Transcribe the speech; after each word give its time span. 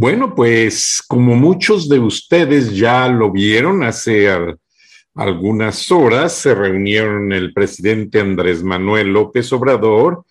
Bueno, 0.00 0.32
pues 0.32 1.02
como 1.08 1.34
muchos 1.34 1.88
de 1.88 1.98
ustedes 1.98 2.76
ya 2.76 3.08
lo 3.08 3.32
vieron 3.32 3.82
hace 3.82 4.28
algunas 5.12 5.90
horas, 5.90 6.34
se 6.34 6.54
reunieron 6.54 7.32
el 7.32 7.52
presidente 7.52 8.20
Andrés 8.20 8.62
Manuel 8.62 9.08
López 9.08 9.52
Obrador 9.52 10.24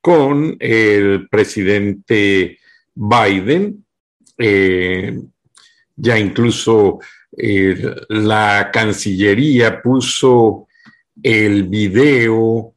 con 0.00 0.56
el 0.58 1.28
presidente 1.28 2.58
Biden. 2.92 3.86
Eh, 4.36 5.16
ya 5.94 6.18
incluso 6.18 6.98
eh, 7.36 7.80
la 8.08 8.68
Cancillería 8.72 9.80
puso 9.80 10.66
el 11.22 11.68
video 11.68 12.74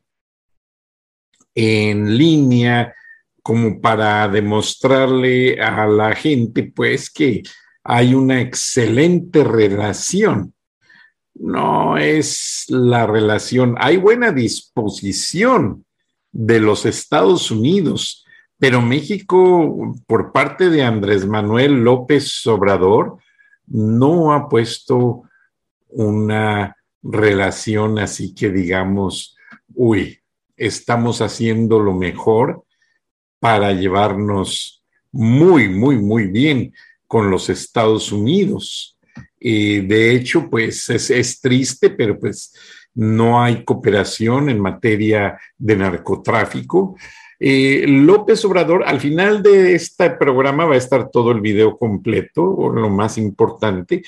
en 1.56 2.16
línea 2.16 2.94
como 3.42 3.82
para 3.82 4.28
demostrarle 4.28 5.60
a 5.62 5.88
la 5.88 6.16
gente, 6.16 6.64
pues, 6.64 7.10
que 7.10 7.44
hay 7.84 8.14
una 8.14 8.42
excelente 8.42 9.44
relación. 9.44 10.54
No 11.34 11.98
es 11.98 12.66
la 12.68 13.08
relación, 13.08 13.76
hay 13.80 13.98
buena 13.98 14.32
disposición 14.32 15.86
de 16.32 16.60
los 16.60 16.86
Estados 16.86 17.52
Unidos, 17.52 18.26
pero 18.58 18.82
México, 18.82 19.96
por 20.06 20.32
parte 20.32 20.70
de 20.70 20.84
Andrés 20.84 21.26
Manuel 21.26 21.84
López 21.84 22.46
Obrador, 22.46 23.18
no 23.66 24.34
ha 24.34 24.48
puesto 24.48 25.24
una 25.88 26.76
relación 27.02 27.98
así 27.98 28.36
que 28.36 28.52
digamos, 28.52 29.36
uy, 29.74 30.20
estamos 30.56 31.22
haciendo 31.22 31.80
lo 31.80 31.94
mejor 31.94 32.64
para 33.42 33.74
llevarnos 33.74 34.84
muy, 35.12 35.68
muy, 35.68 35.98
muy 35.98 36.28
bien 36.28 36.74
con 37.08 37.32
los 37.32 37.50
Estados 37.50 38.12
Unidos. 38.12 39.00
de 39.40 40.16
hecho, 40.16 40.48
pues 40.48 40.88
es, 40.92 41.42
triste, 41.42 41.90
pero 41.90 42.20
pues 42.20 42.54
no 42.94 43.42
hay 43.42 43.66
cooperación 43.66 44.48
en 44.50 44.60
materia 44.60 45.40
de 45.58 45.76
narcotráfico. 45.76 46.96
Eh, 47.40 47.86
López 47.88 48.46
Obrador, 48.46 48.84
al 48.86 49.00
final 49.00 49.42
de 49.42 49.74
este 49.74 50.12
programa 50.12 50.66
va 50.66 50.76
a 50.76 50.78
estar 50.78 51.10
todo 51.10 51.32
el 51.32 51.42
video 51.42 51.80
completo, 51.80 52.44
o 52.44 52.70
lo 52.70 52.92
más 52.92 53.18
importante. 53.18 54.04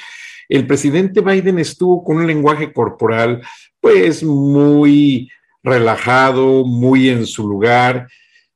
El 0.47 0.68
presidente 0.68 1.22
Biden 1.22 1.57
estuvo 1.57 2.03
con 2.03 2.18
un 2.18 2.28
lenguaje 2.28 2.72
corporal, 2.72 3.41
pues 3.81 4.24
muy 4.24 5.31
relajado, 5.63 6.63
muy 6.63 7.09
en 7.09 7.25
su 7.25 7.47
lugar, 7.47 8.07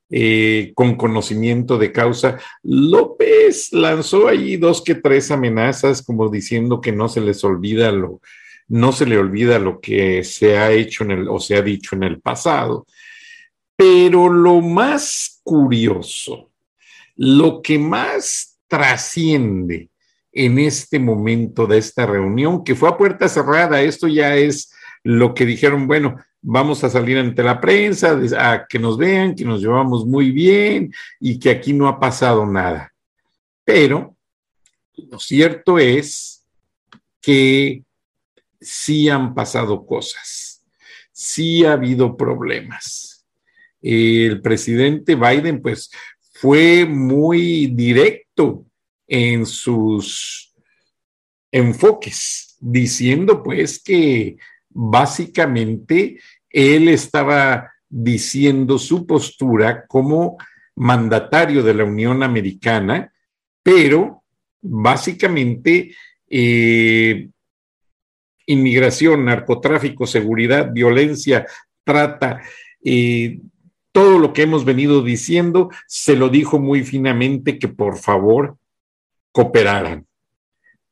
eh, 0.10 0.72
con 0.74 0.96
conocimiento 0.96 1.78
de 1.78 1.92
causa. 1.92 2.40
López 2.64 3.74
lanzó 3.74 4.28
ahí 4.28 4.58
dos 4.58 4.82
que 4.82 4.96
tres 4.96 5.32
amenazas, 5.32 6.02
como 6.02 6.30
diciendo 6.30 6.80
que 6.80 6.92
no 6.92 7.10
se 7.10 7.22
les 7.22 7.44
olvida 7.44 7.92
lo, 7.92 8.22
no 8.68 8.92
se 8.92 9.06
le 9.06 9.18
olvida 9.18 9.60
lo 9.60 9.80
que 9.80 10.24
se 10.24 10.58
ha 10.58 10.72
hecho 10.72 11.04
en 11.04 11.12
el, 11.12 11.28
o 11.28 11.40
se 11.40 11.56
ha 11.56 11.62
dicho 11.62 11.96
en 11.96 12.04
el 12.04 12.22
pasado. 12.22 12.86
Pero 13.76 14.30
lo 14.30 14.62
más 14.62 15.42
curioso, 15.44 16.52
lo 17.16 17.62
que 17.62 17.78
más 17.78 18.60
trasciende 18.68 19.90
en 20.32 20.60
este 20.60 21.00
momento 21.00 21.68
de 21.68 21.80
esta 21.80 22.06
reunión, 22.06 22.64
que 22.64 22.76
fue 22.76 22.90
a 22.90 22.98
puerta 22.98 23.28
cerrada, 23.28 23.82
esto 23.82 24.08
ya 24.08 24.36
es 24.36 24.72
lo 25.04 25.34
que 25.34 25.46
dijeron, 25.46 25.88
bueno, 25.88 26.18
vamos 26.50 26.82
a 26.86 26.90
salir 26.90 27.18
ante 27.18 27.44
la 27.44 27.60
prensa, 27.60 28.18
a 28.38 28.66
que 28.68 28.80
nos 28.80 28.98
vean, 28.98 29.36
que 29.36 29.44
nos 29.44 29.60
llevamos 29.60 30.06
muy 30.06 30.32
bien 30.32 30.94
y 31.20 31.38
que 31.38 31.50
aquí 31.50 31.74
no 31.74 31.90
ha 31.90 32.00
pasado 32.00 32.46
nada. 32.46 32.94
Pero 33.66 34.16
lo 34.96 35.20
cierto 35.20 35.78
es 35.78 36.46
que 37.20 37.84
sí 38.62 39.10
han 39.10 39.36
pasado 39.36 39.86
cosas, 39.86 40.64
sí 41.12 41.66
ha 41.66 41.74
habido 41.74 42.16
problemas. 42.16 43.26
El 43.82 44.42
presidente 44.42 45.16
Biden, 45.16 45.62
pues, 45.62 45.92
fue 46.32 46.86
muy 46.86 47.68
directo 47.68 48.66
en 49.06 49.46
sus 49.46 50.56
enfoques, 51.52 52.56
diciendo, 52.62 53.44
pues, 53.44 53.84
que 53.84 54.38
básicamente 54.70 56.20
él 56.50 56.90
estaba 56.90 57.72
diciendo 57.90 58.78
su 58.78 59.06
postura 59.06 59.86
como 59.88 60.38
mandatario 60.76 61.64
de 61.64 61.74
la 61.74 61.84
Unión 61.84 62.24
Americana, 62.24 63.12
pero 63.64 64.24
básicamente 64.62 65.96
eh, 66.30 67.30
inmigración, 68.46 69.26
narcotráfico, 69.26 70.08
seguridad, 70.08 70.72
violencia, 70.72 71.46
trata, 71.84 72.42
eh, 72.84 73.40
todo 73.92 74.20
lo 74.20 74.34
que 74.34 74.44
hemos 74.44 74.66
venido 74.66 75.02
diciendo, 75.02 75.70
se 75.88 76.16
lo 76.16 76.30
dijo 76.30 76.60
muy 76.60 76.84
finamente 76.84 77.58
que 77.58 77.68
por 77.68 77.98
favor 77.98 78.58
cooperaran 79.32 80.07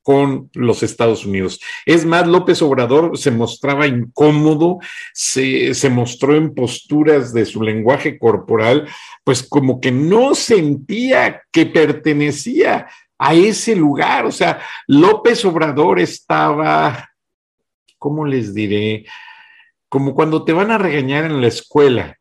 con 0.05 0.51
los 0.53 0.83
Estados 0.83 1.25
Unidos. 1.25 1.59
Es 1.83 2.05
más, 2.05 2.27
López 2.27 2.61
Obrador 2.61 3.17
se 3.17 3.31
mostraba 3.31 3.87
incómodo, 3.87 4.77
se, 5.15 5.73
mostró 5.89 6.35
en 6.35 6.53
posturas 6.53 7.33
de 7.33 7.43
su 7.47 7.63
lenguaje 7.63 8.19
corporal, 8.19 8.87
pues 9.23 9.41
como 9.41 9.81
que 9.81 9.91
no 9.91 10.35
sentía 10.35 11.41
que 11.51 11.65
pertenecía 11.65 12.87
a 13.17 13.33
ese 13.33 13.75
lugar. 13.75 14.27
O 14.27 14.31
sea, 14.31 14.61
López 14.85 15.43
Obrador 15.43 15.99
estaba, 15.99 17.09
¿cómo 17.97 18.27
les 18.27 18.53
diré? 18.53 19.07
Como 19.89 20.13
cuando 20.13 20.43
te 20.45 20.53
van 20.53 20.69
a 20.69 20.77
regañar 20.77 21.25
en 21.25 21.41
la 21.41 21.47
escuela, 21.47 22.19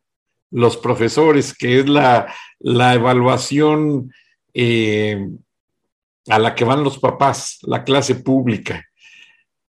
los 0.49 0.75
profesores, 0.75 1.55
que 1.55 1.81
es 1.81 1.87
la, 1.87 2.33
la 2.57 2.95
evaluación. 2.95 4.11
Eh, 4.55 5.19
a 6.27 6.39
la 6.39 6.55
que 6.55 6.65
van 6.65 6.83
los 6.83 6.99
papás, 6.99 7.59
la 7.63 7.83
clase 7.83 8.15
pública, 8.15 8.85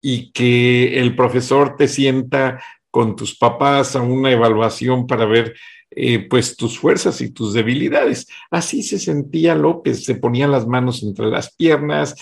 y 0.00 0.32
que 0.32 1.00
el 1.00 1.14
profesor 1.14 1.76
te 1.76 1.88
sienta 1.88 2.62
con 2.90 3.16
tus 3.16 3.38
papás 3.38 3.96
a 3.96 4.02
una 4.02 4.31
evaluación 4.31 5.06
para 5.06 5.25
ver 5.25 5.54
eh, 5.90 6.26
pues 6.28 6.56
tus 6.56 6.78
fuerzas 6.78 7.20
y 7.20 7.31
tus 7.31 7.52
debilidades. 7.52 8.26
Así 8.50 8.82
se 8.82 8.99
sentía 8.99 9.54
López, 9.54 10.04
se 10.04 10.14
ponía 10.14 10.46
las 10.49 10.66
manos 10.66 11.02
entre 11.02 11.26
las 11.26 11.54
piernas, 11.54 12.16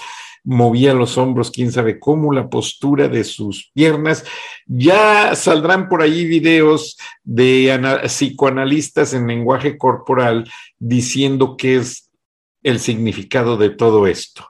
movía 0.45 0.95
los 0.95 1.19
hombros, 1.19 1.51
quién 1.51 1.71
sabe 1.71 1.99
cómo, 1.99 2.33
la 2.33 2.49
postura 2.49 3.09
de 3.09 3.25
sus 3.25 3.71
piernas. 3.75 4.25
Ya 4.67 5.35
saldrán 5.35 5.89
por 5.89 6.03
ahí 6.03 6.25
videos 6.25 6.99
de 7.23 7.81
psicoanalistas 8.05 9.15
en 9.15 9.27
lenguaje 9.27 9.79
corporal 9.79 10.51
diciendo 10.79 11.57
que 11.57 11.77
es 11.77 12.10
el 12.63 12.81
significado 12.81 13.57
de 13.57 13.71
todo 13.71 14.07
esto. 14.07 14.47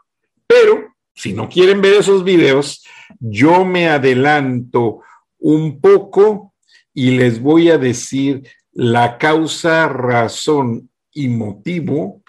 Pero 0.47 0.95
si 1.15 1.33
no 1.33 1.49
quieren 1.49 1.81
ver 1.81 1.95
esos 1.95 2.25
videos, 2.25 2.85
yo 3.19 3.65
me 3.65 3.89
adelanto 3.89 5.01
un 5.39 5.81
poco 5.81 6.55
y 6.93 7.13
les 7.13 7.41
voy 7.41 7.71
a 7.71 7.79
decir 7.79 8.49
la 8.73 9.19
causa, 9.19 9.89
razón 9.89 10.91
y 11.13 11.29
motivo 11.29 12.23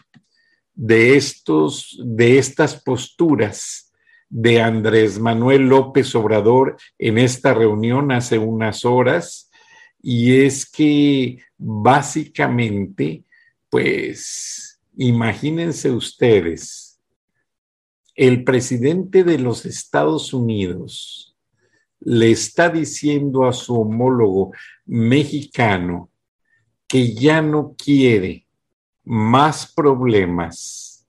de 0.73 1.15
estos 1.15 1.99
de 2.03 2.37
estas 2.37 2.81
posturas 2.81 3.91
de 4.29 4.61
Andrés 4.61 5.19
Manuel 5.19 5.67
López 5.67 6.15
Obrador 6.15 6.77
en 6.97 7.17
esta 7.17 7.53
reunión 7.53 8.11
hace 8.11 8.37
unas 8.37 8.85
horas 8.85 9.51
y 10.01 10.41
es 10.41 10.69
que 10.69 11.37
básicamente, 11.57 13.23
pues, 13.69 14.70
imagínense 14.95 15.91
ustedes, 15.91 16.99
el 18.15 18.43
presidente 18.43 19.23
de 19.23 19.39
los 19.39 19.65
Estados 19.65 20.33
Unidos 20.33 21.37
le 21.99 22.31
está 22.31 22.69
diciendo 22.69 23.45
a 23.45 23.53
su 23.53 23.79
homólogo 23.79 24.51
mexicano 24.85 26.09
que 26.87 27.13
ya 27.13 27.41
no 27.41 27.75
quiere 27.77 28.47
más 29.03 29.71
problemas 29.71 31.07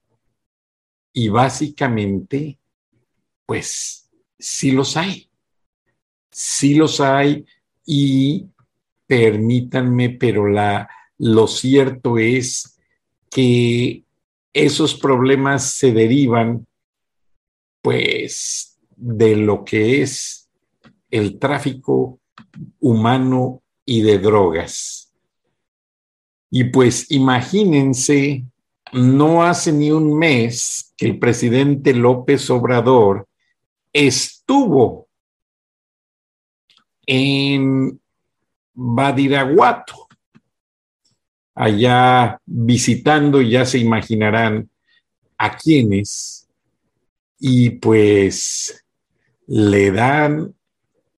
y 1.12 1.28
básicamente 1.28 2.58
pues 3.46 4.10
sí 4.38 4.70
los 4.70 4.96
hay. 4.96 5.28
Sí 6.30 6.74
los 6.74 7.00
hay 7.00 7.44
y 7.84 8.46
permítanme, 9.06 10.10
pero 10.10 10.48
la, 10.48 10.88
lo 11.18 11.46
cierto 11.46 12.18
es 12.18 12.71
que 13.32 14.04
esos 14.52 14.94
problemas 14.94 15.70
se 15.70 15.92
derivan 15.92 16.66
pues 17.80 18.78
de 18.94 19.34
lo 19.36 19.64
que 19.64 20.02
es 20.02 20.50
el 21.10 21.38
tráfico 21.38 22.20
humano 22.78 23.62
y 23.84 24.02
de 24.02 24.18
drogas. 24.18 25.12
Y 26.50 26.64
pues 26.64 27.10
imagínense, 27.10 28.44
no 28.92 29.42
hace 29.42 29.72
ni 29.72 29.90
un 29.90 30.16
mes 30.18 30.92
que 30.96 31.06
el 31.06 31.18
presidente 31.18 31.94
López 31.94 32.48
Obrador 32.50 33.26
estuvo 33.92 35.08
en 37.06 37.98
Badiraguato, 38.74 40.08
allá 41.54 42.38
visitando, 42.46 43.42
ya 43.42 43.64
se 43.64 43.78
imaginarán 43.78 44.68
a 45.38 45.56
quiénes, 45.56 46.48
y 47.38 47.70
pues 47.70 48.84
le 49.46 49.90
dan 49.90 50.54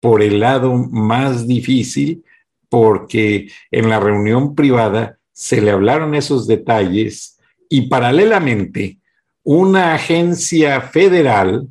por 0.01 0.23
el 0.23 0.41
lado 0.41 0.75
más 0.75 1.47
difícil, 1.47 2.25
porque 2.69 3.51
en 3.71 3.89
la 3.89 4.01
reunión 4.01 4.55
privada 4.55 5.19
se 5.33 5.61
le 5.61 5.71
hablaron 5.71 6.15
esos 6.15 6.47
detalles 6.47 7.39
y 7.69 7.89
paralelamente 7.89 8.99
una 9.43 9.95
agencia 9.95 10.81
federal 10.81 11.69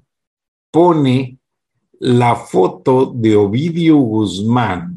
pone 0.69 1.37
la 1.99 2.35
foto 2.35 3.11
de 3.15 3.35
Ovidio 3.35 3.97
Guzmán 3.97 4.92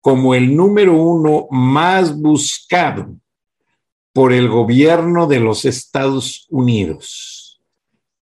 como 0.00 0.34
el 0.34 0.56
número 0.56 0.94
uno 0.94 1.46
más 1.50 2.18
buscado 2.18 3.14
por 4.12 4.32
el 4.32 4.48
gobierno 4.48 5.26
de 5.26 5.40
los 5.40 5.64
Estados 5.64 6.46
Unidos. 6.50 7.60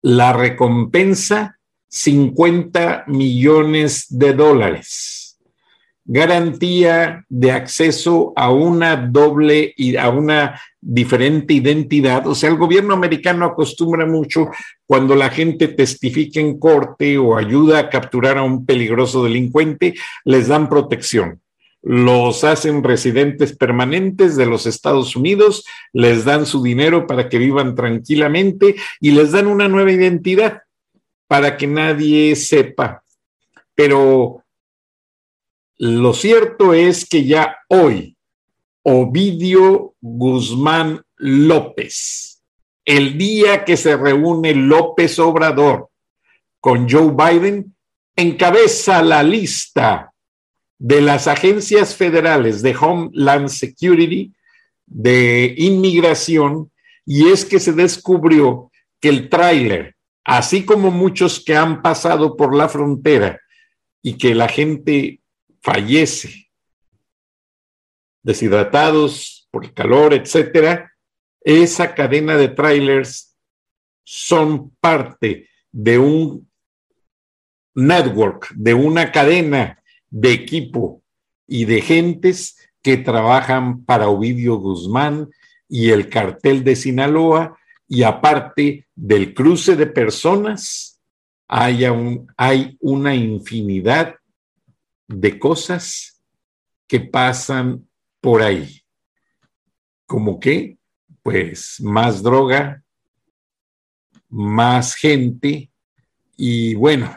La 0.02 0.32
recompensa, 0.32 1.58
50 1.88 3.04
millones 3.06 4.06
de 4.10 4.34
dólares 4.34 5.18
garantía 6.10 7.26
de 7.28 7.52
acceso 7.52 8.32
a 8.34 8.50
una 8.50 8.96
doble 8.96 9.74
y 9.76 9.96
a 9.96 10.08
una 10.08 10.58
diferente 10.80 11.52
identidad. 11.52 12.26
O 12.26 12.34
sea, 12.34 12.48
el 12.48 12.56
gobierno 12.56 12.94
americano 12.94 13.44
acostumbra 13.44 14.06
mucho 14.06 14.48
cuando 14.86 15.14
la 15.14 15.28
gente 15.28 15.68
testifica 15.68 16.40
en 16.40 16.58
corte 16.58 17.18
o 17.18 17.36
ayuda 17.36 17.78
a 17.78 17.90
capturar 17.90 18.38
a 18.38 18.42
un 18.42 18.64
peligroso 18.64 19.22
delincuente, 19.22 19.94
les 20.24 20.48
dan 20.48 20.70
protección. 20.70 21.42
Los 21.82 22.42
hacen 22.44 22.82
residentes 22.82 23.56
permanentes 23.56 24.36
de 24.36 24.46
los 24.46 24.66
Estados 24.66 25.14
Unidos, 25.14 25.64
les 25.92 26.24
dan 26.24 26.44
su 26.44 26.62
dinero 26.62 27.06
para 27.06 27.28
que 27.28 27.38
vivan 27.38 27.74
tranquilamente 27.74 28.76
y 29.00 29.12
les 29.12 29.32
dan 29.32 29.46
una 29.46 29.68
nueva 29.68 29.92
identidad 29.92 30.62
para 31.28 31.56
que 31.56 31.66
nadie 31.66 32.34
sepa. 32.34 33.04
Pero 33.74 34.44
lo 35.76 36.12
cierto 36.12 36.74
es 36.74 37.08
que 37.08 37.24
ya 37.24 37.58
hoy, 37.68 38.16
Ovidio 38.82 39.94
Guzmán 40.00 41.02
López, 41.16 42.42
el 42.84 43.16
día 43.16 43.64
que 43.64 43.76
se 43.76 43.96
reúne 43.96 44.54
López 44.54 45.18
Obrador 45.18 45.90
con 46.58 46.88
Joe 46.88 47.12
Biden, 47.12 47.76
encabeza 48.16 49.02
la 49.02 49.22
lista 49.22 50.12
de 50.78 51.00
las 51.00 51.26
agencias 51.26 51.96
federales 51.96 52.62
de 52.62 52.76
Homeland 52.76 53.48
Security, 53.48 54.32
de 54.86 55.54
inmigración, 55.58 56.70
y 57.04 57.28
es 57.28 57.44
que 57.44 57.58
se 57.58 57.72
descubrió 57.72 58.70
que 59.00 59.08
el 59.08 59.28
tráiler, 59.28 59.96
así 60.24 60.64
como 60.64 60.90
muchos 60.90 61.42
que 61.44 61.56
han 61.56 61.82
pasado 61.82 62.36
por 62.36 62.54
la 62.54 62.68
frontera 62.68 63.40
y 64.02 64.14
que 64.14 64.34
la 64.34 64.48
gente 64.48 65.20
fallece, 65.60 66.50
deshidratados 68.22 69.48
por 69.50 69.64
el 69.64 69.72
calor, 69.72 70.14
etcétera, 70.14 70.92
esa 71.40 71.94
cadena 71.94 72.36
de 72.36 72.48
trailers 72.48 73.36
son 74.04 74.70
parte 74.80 75.48
de 75.72 75.98
un 75.98 76.50
network, 77.74 78.52
de 78.54 78.74
una 78.74 79.12
cadena 79.12 79.77
de 80.10 80.32
equipo 80.32 81.02
y 81.46 81.64
de 81.64 81.80
gentes 81.80 82.56
que 82.82 82.96
trabajan 82.96 83.84
para 83.84 84.08
Ovidio 84.08 84.56
Guzmán 84.56 85.28
y 85.68 85.90
el 85.90 86.08
cartel 86.08 86.64
de 86.64 86.76
Sinaloa 86.76 87.58
y 87.86 88.02
aparte 88.02 88.86
del 88.94 89.34
cruce 89.34 89.76
de 89.76 89.86
personas, 89.86 91.00
hay, 91.46 91.84
un, 91.84 92.30
hay 92.36 92.76
una 92.80 93.14
infinidad 93.14 94.16
de 95.06 95.38
cosas 95.38 96.22
que 96.86 97.00
pasan 97.00 97.88
por 98.20 98.42
ahí. 98.42 98.82
Como 100.06 100.38
que, 100.38 100.78
pues, 101.22 101.80
más 101.80 102.22
droga, 102.22 102.82
más 104.28 104.94
gente 104.94 105.70
y 106.36 106.74
bueno, 106.74 107.10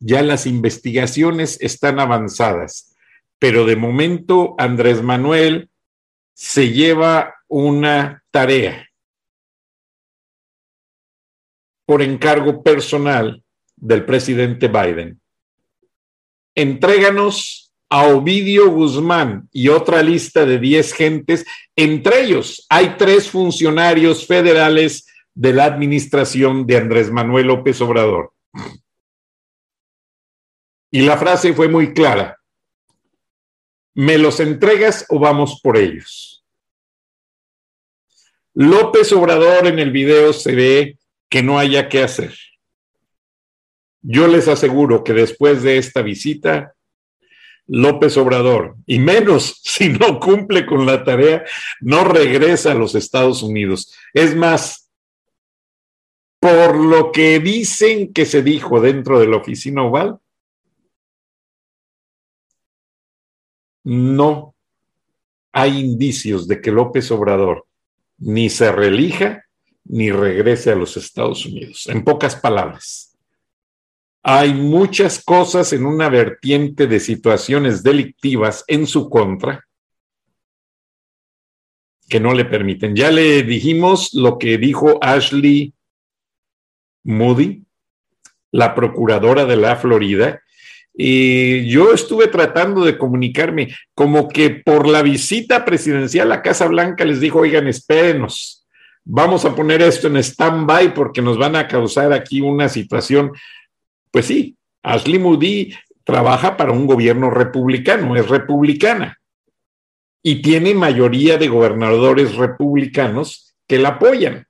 ya 0.00 0.22
las 0.22 0.46
investigaciones 0.46 1.58
están 1.60 2.00
avanzadas, 2.00 2.96
pero 3.38 3.64
de 3.64 3.76
momento 3.76 4.54
Andrés 4.58 5.02
Manuel 5.02 5.70
se 6.34 6.72
lleva 6.72 7.34
una 7.48 8.24
tarea 8.30 8.88
por 11.86 12.02
encargo 12.02 12.62
personal 12.62 13.42
del 13.76 14.04
presidente 14.04 14.68
Biden 14.68 15.20
entréganos 16.54 17.72
a 17.88 18.06
Ovidio 18.06 18.70
Guzmán 18.70 19.48
y 19.52 19.68
otra 19.68 20.02
lista 20.02 20.46
de 20.46 20.58
10 20.58 20.92
gentes. 20.92 21.46
Entre 21.74 22.22
ellos 22.22 22.66
hay 22.68 22.94
tres 22.98 23.28
funcionarios 23.28 24.26
federales 24.26 25.06
de 25.34 25.52
la 25.52 25.64
administración 25.64 26.66
de 26.66 26.76
Andrés 26.76 27.10
Manuel 27.10 27.48
López 27.48 27.80
Obrador. 27.80 28.32
Y 30.90 31.02
la 31.02 31.16
frase 31.16 31.52
fue 31.52 31.68
muy 31.68 31.94
clara. 31.94 32.38
¿Me 33.94 34.18
los 34.18 34.40
entregas 34.40 35.06
o 35.08 35.18
vamos 35.18 35.60
por 35.62 35.76
ellos? 35.76 36.44
López 38.54 39.12
Obrador 39.12 39.66
en 39.66 39.78
el 39.78 39.90
video 39.90 40.32
se 40.32 40.54
ve 40.54 40.98
que 41.28 41.42
no 41.42 41.58
haya 41.58 41.88
que 41.88 42.02
hacer. 42.02 42.34
Yo 44.02 44.26
les 44.26 44.48
aseguro 44.48 45.04
que 45.04 45.12
después 45.12 45.62
de 45.62 45.78
esta 45.78 46.02
visita, 46.02 46.74
López 47.66 48.16
Obrador, 48.16 48.76
y 48.86 48.98
menos 48.98 49.60
si 49.64 49.90
no 49.90 50.18
cumple 50.18 50.66
con 50.66 50.86
la 50.86 51.04
tarea, 51.04 51.44
no 51.80 52.04
regresa 52.04 52.72
a 52.72 52.74
los 52.74 52.94
Estados 52.94 53.42
Unidos. 53.42 53.94
Es 54.12 54.34
más, 54.34 54.90
por 56.40 56.74
lo 56.76 57.12
que 57.12 57.38
dicen 57.38 58.12
que 58.12 58.26
se 58.26 58.42
dijo 58.42 58.80
dentro 58.80 59.20
de 59.20 59.28
la 59.28 59.36
oficina 59.36 59.84
oval, 59.84 60.18
no 63.84 64.54
hay 65.52 65.78
indicios 65.78 66.46
de 66.46 66.60
que 66.60 66.70
López 66.70 67.10
Obrador 67.10 67.66
ni 68.18 68.50
se 68.50 68.70
relija 68.70 69.44
ni 69.84 70.10
regrese 70.10 70.70
a 70.70 70.76
los 70.76 70.96
Estados 70.96 71.46
Unidos. 71.46 71.86
En 71.88 72.04
pocas 72.04 72.36
palabras 72.36 73.10
hay 74.22 74.52
muchas 74.52 75.24
cosas 75.24 75.72
en 75.72 75.86
una 75.86 76.08
vertiente 76.08 76.86
de 76.86 77.00
situaciones 77.00 77.82
delictivas 77.82 78.64
en 78.66 78.86
su 78.86 79.08
contra 79.08 79.66
que 82.08 82.20
no 82.20 82.34
le 82.34 82.44
permiten. 82.44 82.94
Ya 82.94 83.10
le 83.10 83.42
dijimos 83.42 84.12
lo 84.12 84.36
que 84.36 84.58
dijo 84.58 84.98
Ashley 85.00 85.72
Moody, 87.04 87.64
la 88.50 88.74
procuradora 88.74 89.46
de 89.46 89.56
la 89.56 89.76
Florida, 89.76 90.42
y 90.94 91.68
yo 91.68 91.92
estuve 91.92 92.26
tratando 92.28 92.84
de 92.84 92.98
comunicarme, 92.98 93.74
como 93.94 94.28
que 94.28 94.50
por 94.50 94.86
la 94.86 95.02
visita 95.02 95.64
presidencial 95.64 96.30
a 96.32 96.42
Casa 96.42 96.66
Blanca 96.66 97.04
les 97.04 97.20
dijo, 97.20 97.38
oigan, 97.38 97.68
espérenos, 97.68 98.66
vamos 99.04 99.44
a 99.44 99.54
poner 99.54 99.82
esto 99.82 100.08
en 100.08 100.16
stand-by 100.16 100.94
porque 100.94 101.22
nos 101.22 101.38
van 101.38 101.56
a 101.56 101.68
causar 101.68 102.12
aquí 102.12 102.40
una 102.40 102.68
situación. 102.68 103.32
Pues 104.10 104.26
sí, 104.26 104.56
Ashley 104.82 105.18
Moody 105.18 105.74
trabaja 106.04 106.56
para 106.56 106.72
un 106.72 106.86
gobierno 106.86 107.30
republicano, 107.30 108.16
es 108.16 108.28
republicana 108.28 109.20
y 110.22 110.42
tiene 110.42 110.74
mayoría 110.74 111.38
de 111.38 111.48
gobernadores 111.48 112.34
republicanos 112.36 113.54
que 113.66 113.78
la 113.78 113.90
apoyan. 113.90 114.46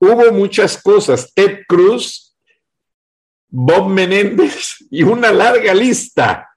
Hubo 0.00 0.30
muchas 0.32 0.80
cosas. 0.80 1.32
Ted 1.34 1.60
Cruz, 1.66 2.27
Bob 3.50 3.88
Menéndez 3.88 4.84
y 4.90 5.02
una 5.02 5.32
larga 5.32 5.74
lista 5.74 6.48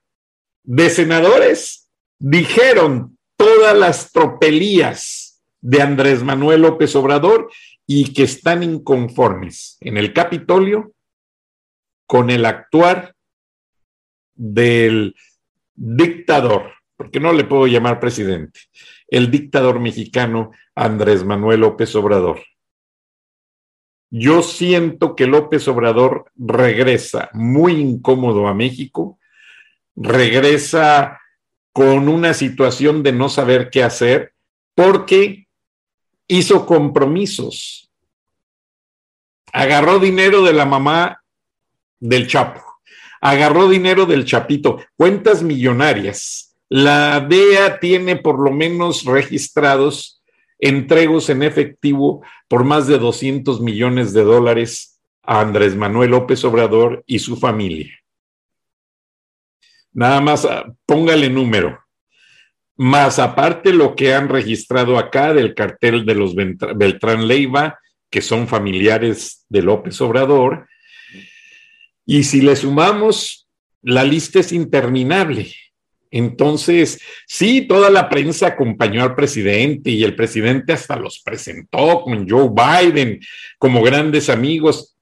de 0.63 0.89
senadores 0.89 1.89
dijeron 2.19 3.17
todas 3.35 3.75
las 3.77 4.11
tropelías 4.11 5.41
de 5.61 5.81
Andrés 5.81 6.23
Manuel 6.23 6.61
López 6.61 6.95
Obrador 6.95 7.49
y 7.87 8.13
que 8.13 8.23
están 8.23 8.63
inconformes 8.63 9.77
en 9.79 9.97
el 9.97 10.13
Capitolio 10.13 10.93
con 12.05 12.29
el 12.29 12.45
actuar 12.45 13.15
del 14.35 15.15
dictador, 15.75 16.73
porque 16.97 17.19
no 17.19 17.31
le 17.31 17.45
puedo 17.45 17.67
llamar 17.67 17.99
presidente, 17.99 18.59
el 19.07 19.31
dictador 19.31 19.79
mexicano 19.79 20.51
Andrés 20.75 21.23
Manuel 21.23 21.61
López 21.61 21.95
Obrador. 21.95 22.41
Yo 24.13 24.43
siento 24.43 25.15
que 25.15 25.25
López 25.25 25.65
Obrador 25.69 26.25
regresa 26.35 27.29
muy 27.31 27.79
incómodo 27.79 28.47
a 28.47 28.53
México, 28.53 29.17
regresa 29.95 31.21
con 31.71 32.09
una 32.09 32.33
situación 32.33 33.03
de 33.03 33.13
no 33.13 33.29
saber 33.29 33.69
qué 33.69 33.83
hacer 33.83 34.33
porque 34.75 35.47
hizo 36.27 36.65
compromisos. 36.65 37.89
Agarró 39.53 39.97
dinero 39.97 40.43
de 40.43 40.53
la 40.53 40.65
mamá 40.65 41.23
del 41.97 42.27
Chapo, 42.27 42.61
agarró 43.21 43.69
dinero 43.69 44.05
del 44.05 44.25
Chapito, 44.25 44.83
cuentas 44.97 45.41
millonarias. 45.41 46.57
La 46.67 47.21
DEA 47.21 47.79
tiene 47.79 48.17
por 48.17 48.39
lo 48.39 48.51
menos 48.51 49.05
registrados 49.05 50.20
entregos 50.61 51.29
en 51.29 51.43
efectivo 51.43 52.23
por 52.47 52.63
más 52.63 52.87
de 52.87 52.99
200 52.99 53.59
millones 53.59 54.13
de 54.13 54.23
dólares 54.23 55.01
a 55.23 55.41
Andrés 55.41 55.75
Manuel 55.75 56.11
López 56.11 56.43
Obrador 56.45 57.03
y 57.05 57.19
su 57.19 57.35
familia. 57.35 57.91
Nada 59.91 60.21
más 60.21 60.45
ah, 60.45 60.71
póngale 60.85 61.29
número. 61.29 61.79
Más 62.77 63.19
aparte 63.19 63.73
lo 63.73 63.95
que 63.95 64.13
han 64.13 64.29
registrado 64.29 64.97
acá 64.97 65.33
del 65.33 65.53
cartel 65.53 66.05
de 66.05 66.15
los 66.15 66.33
Beltrán 66.35 67.27
Leiva, 67.27 67.79
que 68.09 68.21
son 68.21 68.47
familiares 68.47 69.45
de 69.49 69.61
López 69.61 69.99
Obrador. 70.01 70.67
Y 72.05 72.23
si 72.23 72.41
le 72.41 72.55
sumamos, 72.55 73.49
la 73.81 74.03
lista 74.03 74.39
es 74.39 74.51
interminable. 74.51 75.53
Entonces, 76.11 76.99
sí, 77.25 77.61
toda 77.61 77.89
la 77.89 78.09
prensa 78.09 78.47
acompañó 78.47 79.01
al 79.01 79.15
presidente 79.15 79.89
y 79.89 80.03
el 80.03 80.13
presidente 80.13 80.73
hasta 80.73 80.97
los 80.97 81.21
presentó 81.21 82.01
con 82.01 82.29
Joe 82.29 82.49
Biden 82.49 83.21
como 83.57 83.81
grandes 83.81 84.29
amigos. 84.29 84.97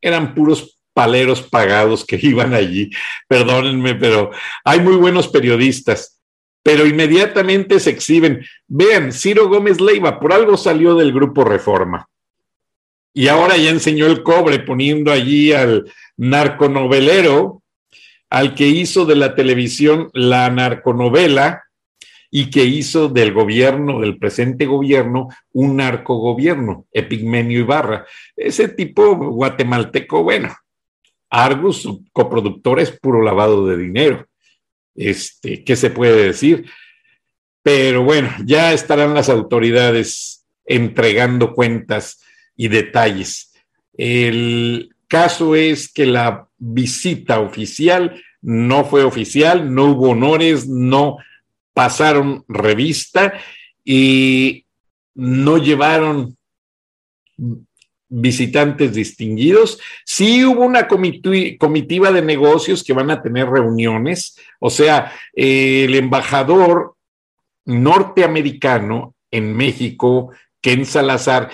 Eran 0.00 0.34
puros 0.34 0.80
paleros 0.92 1.40
pagados 1.40 2.04
que 2.04 2.16
iban 2.20 2.52
allí. 2.52 2.90
Perdónenme, 3.28 3.94
pero 3.94 4.30
hay 4.64 4.80
muy 4.80 4.96
buenos 4.96 5.28
periodistas, 5.28 6.20
pero 6.64 6.84
inmediatamente 6.84 7.78
se 7.78 7.90
exhiben. 7.90 8.44
Vean, 8.66 9.12
Ciro 9.12 9.48
Gómez 9.48 9.80
Leiva 9.80 10.18
por 10.18 10.32
algo 10.32 10.56
salió 10.56 10.96
del 10.96 11.12
grupo 11.12 11.44
Reforma. 11.44 12.08
Y 13.14 13.28
ahora 13.28 13.56
ya 13.56 13.70
enseñó 13.70 14.06
el 14.06 14.22
cobre 14.22 14.60
poniendo 14.60 15.12
allí 15.12 15.52
al 15.52 15.90
narconovelero 16.16 17.62
al 18.30 18.54
que 18.54 18.68
hizo 18.68 19.04
de 19.04 19.16
la 19.16 19.34
televisión 19.34 20.08
la 20.14 20.48
narconovela 20.50 21.64
y 22.30 22.48
que 22.48 22.64
hizo 22.64 23.08
del 23.08 23.32
gobierno, 23.32 24.00
del 24.00 24.16
presente 24.16 24.66
gobierno, 24.66 25.28
un 25.52 25.76
narcogobierno, 25.76 26.86
Epigmenio 26.92 27.58
Ibarra. 27.58 28.06
Ese 28.36 28.68
tipo 28.68 29.16
guatemalteco, 29.16 30.22
bueno, 30.22 30.54
Argus, 31.28 31.88
coproductor, 32.12 32.78
es 32.78 32.92
puro 32.92 33.20
lavado 33.20 33.66
de 33.66 33.76
dinero. 33.76 34.26
Este, 34.94 35.64
¿qué 35.64 35.74
se 35.74 35.90
puede 35.90 36.24
decir? 36.26 36.70
Pero 37.62 38.04
bueno, 38.04 38.30
ya 38.44 38.72
estarán 38.72 39.12
las 39.12 39.28
autoridades 39.28 40.46
entregando 40.64 41.52
cuentas 41.52 42.22
y 42.56 42.68
detalles. 42.68 43.52
El 43.92 44.94
caso 45.08 45.56
es 45.56 45.92
que 45.92 46.06
la 46.06 46.46
visita 46.60 47.40
oficial 47.40 48.22
no 48.42 48.84
fue 48.84 49.04
oficial, 49.04 49.74
no 49.74 49.86
hubo 49.86 50.10
honores, 50.10 50.68
no 50.68 51.18
pasaron 51.74 52.44
revista 52.48 53.34
y 53.84 54.64
no 55.14 55.58
llevaron 55.58 56.36
visitantes 58.08 58.94
distinguidos. 58.94 59.78
Sí 60.04 60.44
hubo 60.44 60.64
una 60.64 60.88
comitiva 60.88 62.10
de 62.12 62.22
negocios 62.22 62.82
que 62.82 62.92
van 62.92 63.10
a 63.10 63.22
tener 63.22 63.48
reuniones, 63.48 64.36
o 64.58 64.70
sea, 64.70 65.12
el 65.32 65.94
embajador 65.94 66.96
norteamericano 67.66 69.14
en 69.30 69.56
México 69.56 70.32
Ken 70.60 70.84
Salazar 70.84 71.50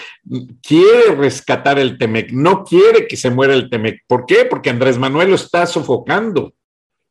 quiere 0.63 1.15
rescatar 1.17 1.79
el 1.79 1.99
Temec, 1.99 2.33
no 2.33 2.65
quiere 2.65 3.07
que 3.07 3.17
se 3.17 3.31
muera 3.31 3.55
el 3.55 3.71
Temec. 3.71 4.03
¿Por 4.07 4.27
qué? 4.27 4.45
Porque 4.45 4.71
Andrés 4.71 4.99
Manuel 4.99 5.31
lo 5.31 5.37
está 5.37 5.67
sofocando 5.67 6.55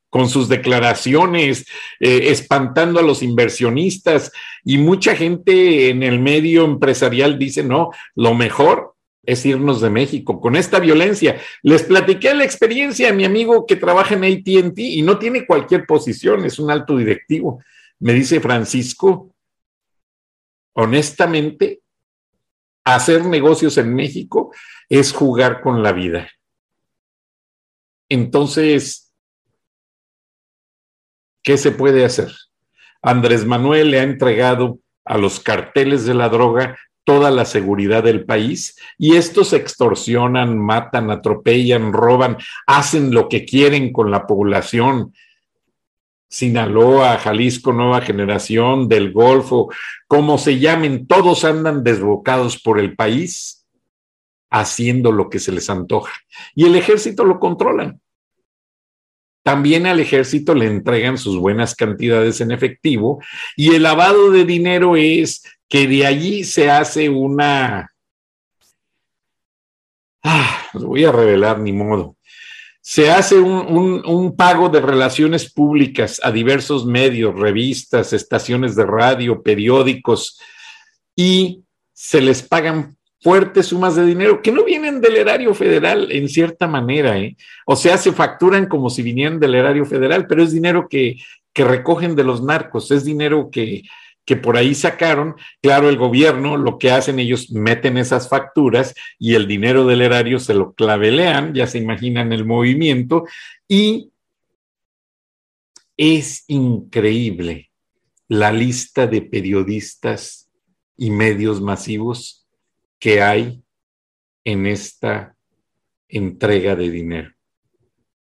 con 0.09 0.29
sus 0.29 0.47
declaraciones, 0.47 1.65
eh, 1.99 2.29
espantando 2.31 2.99
a 2.99 3.03
los 3.03 3.21
inversionistas 3.21 4.31
y 4.63 4.77
mucha 4.77 5.15
gente 5.15 5.89
en 5.89 6.03
el 6.03 6.19
medio 6.19 6.63
empresarial 6.63 7.37
dice, 7.37 7.63
no, 7.63 7.91
lo 8.15 8.33
mejor 8.33 8.95
es 9.25 9.45
irnos 9.45 9.81
de 9.81 9.89
México 9.89 10.39
con 10.39 10.55
esta 10.55 10.79
violencia. 10.79 11.41
Les 11.63 11.83
platiqué 11.83 12.33
la 12.33 12.45
experiencia 12.45 13.09
a 13.09 13.13
mi 13.13 13.25
amigo 13.25 13.65
que 13.65 13.75
trabaja 13.75 14.15
en 14.15 14.23
ATT 14.23 14.79
y 14.79 15.01
no 15.01 15.17
tiene 15.17 15.45
cualquier 15.45 15.85
posición, 15.85 16.45
es 16.45 16.59
un 16.59 16.71
alto 16.71 16.95
directivo. 16.95 17.61
Me 17.99 18.13
dice 18.13 18.39
Francisco, 18.39 19.35
honestamente, 20.75 21.81
hacer 22.85 23.25
negocios 23.25 23.77
en 23.77 23.93
México 23.93 24.53
es 24.87 25.11
jugar 25.11 25.61
con 25.61 25.81
la 25.83 25.91
vida. 25.91 26.29
Entonces, 28.07 29.11
¿qué 31.43 31.57
se 31.57 31.71
puede 31.71 32.05
hacer? 32.05 32.31
Andrés 33.01 33.45
Manuel 33.45 33.91
le 33.91 33.99
ha 33.99 34.03
entregado 34.03 34.79
a 35.03 35.17
los 35.17 35.39
carteles 35.39 36.05
de 36.05 36.13
la 36.13 36.29
droga 36.29 36.77
toda 37.03 37.29
la 37.29 37.45
seguridad 37.45 38.03
del 38.03 38.25
país 38.25 38.75
y 38.97 39.15
estos 39.15 39.53
extorsionan, 39.53 40.57
matan, 40.57 41.11
atropellan, 41.11 41.93
roban, 41.93 42.37
hacen 42.65 43.13
lo 43.13 43.29
que 43.29 43.45
quieren 43.45 43.93
con 43.93 44.09
la 44.09 44.25
población 44.25 45.13
Sinaloa, 46.35 47.17
Jalisco, 47.17 47.71
Nueva 47.71 48.01
Generación, 48.01 48.89
del 48.89 49.13
Golfo, 49.13 49.69
como 50.05 50.37
se 50.37 50.59
llamen, 50.59 51.07
todos 51.07 51.45
andan 51.45 51.81
desbocados 51.81 52.61
por 52.61 52.77
el 52.77 52.93
país 52.93 53.65
haciendo 54.49 55.13
lo 55.13 55.29
que 55.29 55.39
se 55.39 55.53
les 55.53 55.69
antoja. 55.69 56.11
Y 56.53 56.65
el 56.65 56.75
ejército 56.75 57.23
lo 57.23 57.39
controlan. 57.39 58.01
También 59.43 59.85
al 59.85 60.01
ejército 60.01 60.53
le 60.53 60.65
entregan 60.65 61.17
sus 61.17 61.39
buenas 61.39 61.73
cantidades 61.73 62.41
en 62.41 62.51
efectivo 62.51 63.21
y 63.55 63.73
el 63.73 63.83
lavado 63.83 64.29
de 64.31 64.43
dinero 64.43 64.97
es 64.97 65.41
que 65.69 65.87
de 65.87 66.05
allí 66.05 66.43
se 66.43 66.69
hace 66.69 67.07
una... 67.07 67.93
Ah, 70.21 70.63
voy 70.73 71.05
a 71.05 71.13
revelar 71.13 71.59
ni 71.59 71.71
modo 71.71 72.14
se 72.87 73.09
hace 73.09 73.39
un, 73.39 74.35
pago 74.37 74.69
de 74.69 74.79
relaciones 74.79 75.51
públicas 75.51 76.21
a 76.23 76.31
diversos 76.31 76.85
medios, 76.85 77.33
revistas, 77.33 78.13
estaciones 78.13 78.75
de 78.75 78.85
radio, 78.85 79.41
periódicos, 79.41 80.39
y 81.15 81.63
se 81.91 82.21
les 82.21 82.43
pagan 82.43 82.95
fuertes 83.21 83.65
sumas 83.65 83.95
de 83.95 84.05
dinero 84.05 84.39
que 84.39 84.51
no 84.51 84.63
vienen 84.63 85.01
del 85.01 85.15
erario 85.15 85.55
federal 85.55 86.11
en 86.11 86.29
cierta 86.29 86.67
manera, 86.67 87.17
¿eh? 87.17 87.35
o 87.65 87.75
sea, 87.75 87.97
se 87.97 88.11
facturan 88.11 88.67
como 88.67 88.91
si 88.91 89.01
vinieran 89.01 89.39
del 89.39 89.55
erario 89.55 89.87
federal, 89.87 90.27
pero 90.27 90.43
es 90.43 90.51
dinero 90.51 90.87
que, 90.87 91.17
recogen 91.55 92.15
de 92.15 92.23
los 92.23 92.43
narcos, 92.43 92.91
es 92.91 93.03
dinero 93.03 93.49
que, 93.51 93.81
que 94.25 94.35
por 94.35 94.57
ahí 94.57 94.75
sacaron. 94.75 95.35
Claro, 95.61 95.89
el 95.89 95.97
gobierno 95.97 96.57
lo 96.57 96.77
que 96.77 96.91
hacen, 96.91 97.19
ellos 97.19 97.51
meten 97.51 97.97
esas 97.97 98.27
facturas 98.27 98.93
y 99.19 99.35
el 99.35 99.47
dinero 99.47 99.85
del 99.85 100.01
erario 100.01 100.39
se 100.39 100.53
lo 100.53 100.73
clavelean, 100.73 101.53
ya 101.53 101.67
se 101.67 101.77
imaginan 101.77 102.33
el 102.33 102.45
movimiento, 102.45 103.25
y 103.67 104.11
es 105.97 106.43
increíble 106.47 107.71
la 108.27 108.51
lista 108.51 109.07
de 109.07 109.21
periodistas 109.21 110.49
y 110.97 111.11
medios 111.11 111.61
masivos 111.61 112.47
que 112.99 113.21
hay 113.21 113.61
en 114.43 114.65
esta 114.65 115.35
entrega 116.07 116.75
de 116.75 116.89
dinero. 116.89 117.31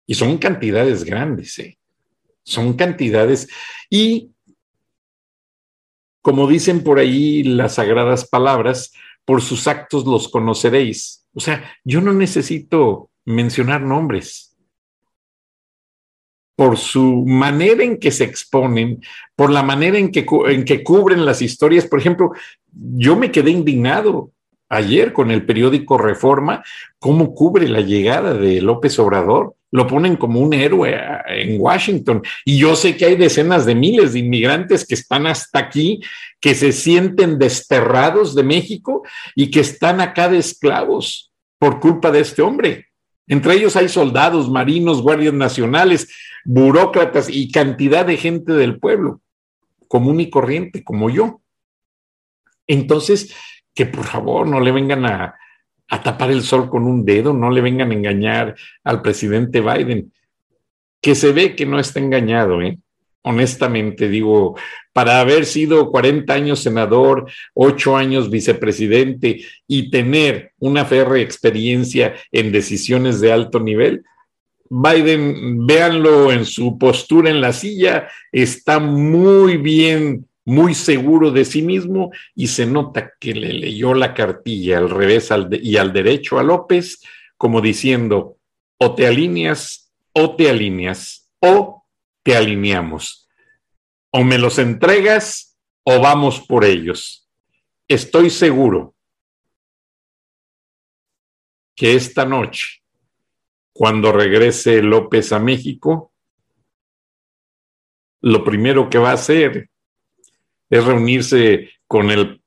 Y 0.07 0.15
son 0.15 0.39
cantidades 0.39 1.05
grandes, 1.05 1.59
¿eh? 1.59 1.79
Son 2.43 2.75
cantidades. 2.75 3.49
Y 3.89 4.33
como 6.23 6.47
dicen 6.47 6.83
por 6.83 6.99
ahí 6.99 7.43
las 7.43 7.77
sagradas 7.77 8.29
palabras, 8.29 8.93
por 9.25 9.43
sus 9.43 9.67
actos 9.67 10.05
los 10.05 10.29
conoceréis. 10.29 11.27
O 11.35 11.41
sea, 11.41 11.73
yo 11.85 12.01
no 12.01 12.13
necesito 12.13 13.11
mencionar 13.25 13.83
nombres 13.83 14.57
por 16.57 16.77
su 16.77 17.25
manera 17.27 17.83
en 17.85 17.99
que 17.99 18.11
se 18.11 18.25
exponen, 18.25 19.01
por 19.35 19.51
la 19.51 19.63
manera 19.63 19.97
en 19.97 20.11
que, 20.13 20.27
en 20.49 20.65
que 20.65 20.85
cubren 20.85 21.25
las 21.25 21.41
historias. 21.41 21.87
Por 21.87 22.01
ejemplo, 22.01 22.33
yo 22.71 23.17
me 23.17 23.33
quedé 23.33 23.51
indignado 23.51 24.33
ayer 24.69 25.15
con 25.15 25.31
el 25.31 25.47
periódico 25.47 25.97
Reforma, 25.97 26.63
cómo 26.99 27.35
cubre 27.35 27.67
la 27.67 27.81
llegada 27.81 28.35
de 28.35 28.61
López 28.61 28.99
Obrador. 28.99 29.55
Lo 29.73 29.87
ponen 29.87 30.17
como 30.17 30.41
un 30.41 30.53
héroe 30.53 30.99
en 31.29 31.61
Washington. 31.61 32.23
Y 32.45 32.59
yo 32.59 32.75
sé 32.75 32.97
que 32.97 33.05
hay 33.05 33.17
decenas 33.17 33.67
de 33.67 33.75
miles 33.75 34.13
de 34.13 34.19
inmigrantes 34.19 34.87
que 34.87 34.95
están 34.95 35.27
hasta 35.27 35.59
aquí, 35.59 36.01
que 36.41 36.55
se 36.55 36.73
sienten 36.73 37.39
desterrados 37.39 38.35
de 38.35 38.43
México 38.43 39.03
y 39.35 39.51
que 39.51 39.61
están 39.61 40.01
acá 40.01 40.29
de 40.29 40.39
esclavos 40.39 41.33
por 41.59 41.79
culpa 41.79 42.11
de 42.11 42.21
este 42.21 42.43
hombre. 42.43 42.87
Entre 43.29 43.55
ellos 43.55 43.77
hay 43.77 43.89
soldados, 43.89 44.51
marinos, 44.51 45.03
guardias 45.03 45.35
nacionales, 45.35 46.13
burócratas 46.45 47.29
y 47.29 47.53
cantidad 47.53 48.05
de 48.05 48.17
gente 48.17 48.55
del 48.55 48.81
pueblo, 48.81 49.21
común 49.87 50.21
y 50.21 50.31
corriente, 50.31 50.83
como 50.83 51.11
yo. 51.11 51.41
Entonces, 52.67 53.35
que 53.73 53.87
por 53.87 54.05
favor 54.05 54.49
no 54.49 54.59
le 54.59 54.73
vengan 54.73 55.07
a, 55.07 55.37
tapar 56.03 56.31
el 56.31 56.43
sol 56.43 56.69
con 56.71 56.85
un 56.85 57.05
dedo, 57.05 57.33
no 57.33 57.51
le 57.51 57.61
vengan 57.61 57.91
a 57.91 57.95
engañar 57.95 58.55
al 58.85 59.03
presidente 59.03 59.61
Biden, 59.61 60.13
que 61.01 61.15
se 61.15 61.33
ve 61.33 61.57
que 61.57 61.67
no 61.67 61.79
está 61.79 61.99
engañado, 61.99 62.63
¿eh? 62.63 62.79
honestamente 63.23 64.09
digo, 64.09 64.57
para 64.93 65.21
haber 65.21 65.45
sido 65.45 65.91
40 65.91 66.33
años 66.33 66.61
senador, 66.61 67.31
8 67.55 67.97
años 67.97 68.31
vicepresidente 68.31 69.43
y 69.67 69.91
tener 69.91 70.53
una 70.59 70.85
férrea 70.85 71.23
experiencia 71.23 72.15
en 72.33 72.53
decisiones 72.53 73.21
de 73.21 73.33
alto 73.33 73.61
nivel, 73.61 74.05
Biden, 74.71 75.67
véanlo 75.67 76.31
en 76.31 76.45
su 76.45 76.79
postura 76.79 77.29
en 77.29 77.41
la 77.41 77.53
silla, 77.53 78.09
está 78.31 78.79
muy 78.79 79.57
bien, 79.57 80.27
muy 80.45 80.75
seguro 80.75 81.31
de 81.31 81.45
sí 81.45 81.63
mismo 81.63 82.11
y 82.35 82.49
se 82.49 82.67
nota 82.67 83.13
que 83.21 83.35
le 83.35 83.53
leyó 83.53 83.95
la 83.95 84.15
cartilla 84.15 84.79
al 84.79 84.91
revés 84.91 85.31
y 85.63 85.77
al 85.77 85.93
derecho 85.93 86.39
a 86.39 86.43
López, 86.43 87.03
como 87.37 87.61
diciendo, 87.61 88.37
o 88.79 88.95
te 88.95 89.07
alineas, 89.07 89.93
o 90.13 90.37
te 90.37 90.51
alineas, 90.51 91.31
o 91.41 91.85
te 92.23 92.37
alineamos. 92.37 93.29
O 94.11 94.25
me 94.25 94.39
los 94.39 94.59
entregas 94.59 95.59
o 95.85 96.01
vamos 96.01 96.41
por 96.41 96.65
ellos. 96.65 97.29
Estoy 97.87 98.31
seguro 98.31 98.95
que 101.75 101.95
esta 101.95 102.25
noche 102.25 102.81
cuando 103.73 104.13
regrese 104.13 104.83
López 104.83 105.33
a 105.33 105.39
México, 105.39 106.13
lo 108.21 108.45
primero 108.45 108.91
que 108.91 108.99
va 108.99 109.11
a 109.11 109.15
hacer 109.15 109.70
es 110.71 110.85
reunirse 110.85 111.71
con 111.87 112.11
el 112.11 112.41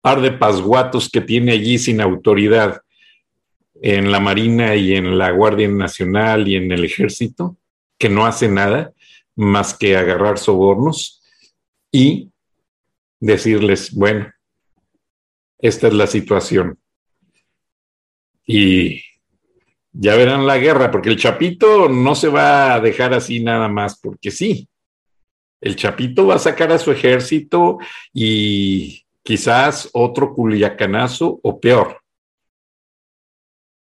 par 0.00 0.20
de 0.20 0.30
pasguatos 0.30 1.10
que 1.10 1.20
tiene 1.20 1.52
allí 1.52 1.78
sin 1.78 2.00
autoridad 2.00 2.80
en 3.82 4.10
la 4.10 4.20
Marina 4.20 4.74
y 4.76 4.94
en 4.94 5.18
la 5.18 5.32
Guardia 5.32 5.68
Nacional 5.68 6.48
y 6.48 6.56
en 6.56 6.70
el 6.72 6.84
Ejército, 6.84 7.56
que 7.98 8.08
no 8.08 8.24
hace 8.24 8.48
nada 8.48 8.92
más 9.34 9.76
que 9.76 9.96
agarrar 9.96 10.38
sobornos 10.38 11.22
y 11.90 12.30
decirles, 13.20 13.92
bueno, 13.92 14.32
esta 15.58 15.88
es 15.88 15.94
la 15.94 16.06
situación. 16.06 16.78
Y 18.46 19.02
ya 19.92 20.14
verán 20.14 20.46
la 20.46 20.58
guerra, 20.58 20.90
porque 20.90 21.08
el 21.08 21.16
Chapito 21.16 21.88
no 21.88 22.14
se 22.14 22.28
va 22.28 22.74
a 22.74 22.80
dejar 22.80 23.12
así 23.14 23.42
nada 23.42 23.68
más, 23.68 23.98
porque 23.98 24.30
sí. 24.30 24.68
El 25.60 25.76
Chapito 25.76 26.26
va 26.26 26.34
a 26.34 26.38
sacar 26.38 26.70
a 26.72 26.78
su 26.78 26.90
ejército 26.90 27.78
y 28.12 29.04
quizás 29.22 29.90
otro 29.92 30.34
culiacanazo 30.34 31.40
o 31.42 31.60
peor. 31.60 32.00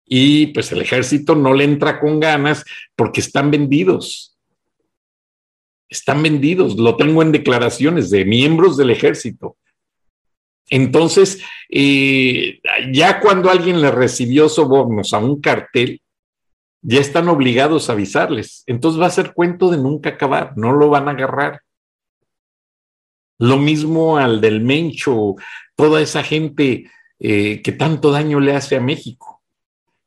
Y 0.05 0.47
pues 0.47 0.71
el 0.73 0.81
ejército 0.81 1.35
no 1.35 1.53
le 1.53 1.63
entra 1.63 1.99
con 1.99 2.19
ganas 2.19 2.65
porque 2.95 3.21
están 3.21 3.49
vendidos. 3.49 4.37
Están 5.87 6.21
vendidos, 6.23 6.75
lo 6.77 6.97
tengo 6.97 7.21
en 7.21 7.31
declaraciones 7.31 8.09
de 8.09 8.25
miembros 8.25 8.77
del 8.77 8.89
ejército. 8.89 9.57
Entonces, 10.69 11.41
eh, 11.69 12.59
ya 12.93 13.19
cuando 13.19 13.49
alguien 13.49 13.81
le 13.81 13.91
recibió 13.91 14.47
sobornos 14.47 15.13
a 15.13 15.17
un 15.17 15.41
cartel, 15.41 16.01
ya 16.81 16.99
están 16.99 17.29
obligados 17.29 17.89
a 17.89 17.93
avisarles. 17.93 18.63
Entonces 18.65 19.01
va 19.01 19.07
a 19.07 19.11
ser 19.11 19.33
cuento 19.33 19.69
de 19.69 19.77
nunca 19.77 20.11
acabar, 20.11 20.53
no 20.57 20.73
lo 20.73 20.89
van 20.89 21.07
a 21.07 21.11
agarrar. 21.11 21.61
Lo 23.37 23.57
mismo 23.57 24.17
al 24.17 24.41
del 24.41 24.61
Mencho, 24.61 25.35
toda 25.75 26.01
esa 26.01 26.23
gente 26.23 26.89
eh, 27.19 27.61
que 27.61 27.71
tanto 27.71 28.11
daño 28.11 28.39
le 28.39 28.55
hace 28.55 28.75
a 28.75 28.81
México. 28.81 29.41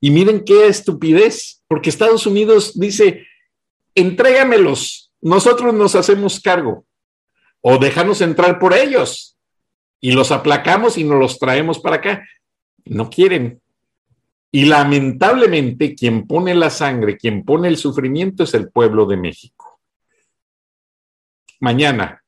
Y 0.00 0.10
miren 0.10 0.44
qué 0.44 0.66
estupidez, 0.66 1.62
porque 1.66 1.88
Estados 1.90 2.26
Unidos 2.26 2.78
dice, 2.78 3.26
entrégamelos, 3.94 5.12
nosotros 5.20 5.72
nos 5.72 5.94
hacemos 5.94 6.40
cargo, 6.40 6.84
o 7.60 7.78
déjanos 7.78 8.20
entrar 8.20 8.58
por 8.58 8.74
ellos 8.74 9.38
y 10.00 10.12
los 10.12 10.30
aplacamos 10.30 10.98
y 10.98 11.04
nos 11.04 11.18
los 11.18 11.38
traemos 11.38 11.78
para 11.78 11.96
acá. 11.96 12.28
No 12.84 13.08
quieren. 13.08 13.62
Y 14.54 14.66
lamentablemente 14.66 15.96
quien 15.96 16.28
pone 16.28 16.54
la 16.54 16.70
sangre, 16.70 17.16
quien 17.16 17.44
pone 17.44 17.66
el 17.66 17.76
sufrimiento 17.76 18.44
es 18.44 18.54
el 18.54 18.70
pueblo 18.70 19.04
de 19.04 19.16
México. 19.16 19.80
Mañana, 21.58 22.22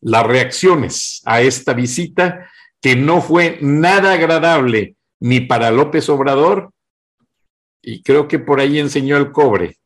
las 0.00 0.24
reacciones 0.24 1.22
a 1.24 1.40
esta 1.40 1.72
visita, 1.72 2.48
que 2.80 2.94
no 2.94 3.20
fue 3.20 3.58
nada 3.62 4.12
agradable 4.12 4.94
ni 5.18 5.40
para 5.40 5.72
López 5.72 6.08
Obrador, 6.08 6.70
y 7.82 8.00
creo 8.04 8.28
que 8.28 8.38
por 8.38 8.60
ahí 8.60 8.78
enseñó 8.78 9.16
el 9.16 9.32
cobre 9.32 9.76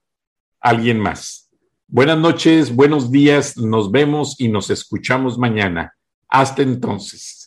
alguien 0.60 1.00
más. 1.00 1.48
Buenas 1.88 2.18
noches, 2.18 2.76
buenos 2.76 3.10
días, 3.10 3.56
nos 3.56 3.90
vemos 3.90 4.38
y 4.38 4.48
nos 4.48 4.68
escuchamos 4.68 5.38
mañana. 5.38 5.94
Hasta 6.28 6.60
entonces. 6.60 7.39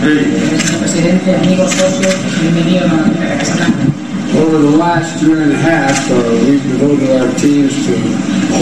Presidente, 0.00 1.34
amigos, 1.34 1.72
socios, 1.72 2.14
bienvenido 2.40 2.84
a 2.86 3.02
la 3.18 3.38
Casa 3.38 3.54
Blanca. 3.56 3.90
Over 4.38 4.58
the 4.62 4.76
last 4.78 5.20
year 5.20 5.42
and 5.42 5.52
a 5.52 5.56
half, 5.58 5.98
uh, 6.10 6.14
we've 6.46 6.62
devoted 6.62 7.10
our 7.18 7.26
teams 7.34 7.74
to 7.84 7.98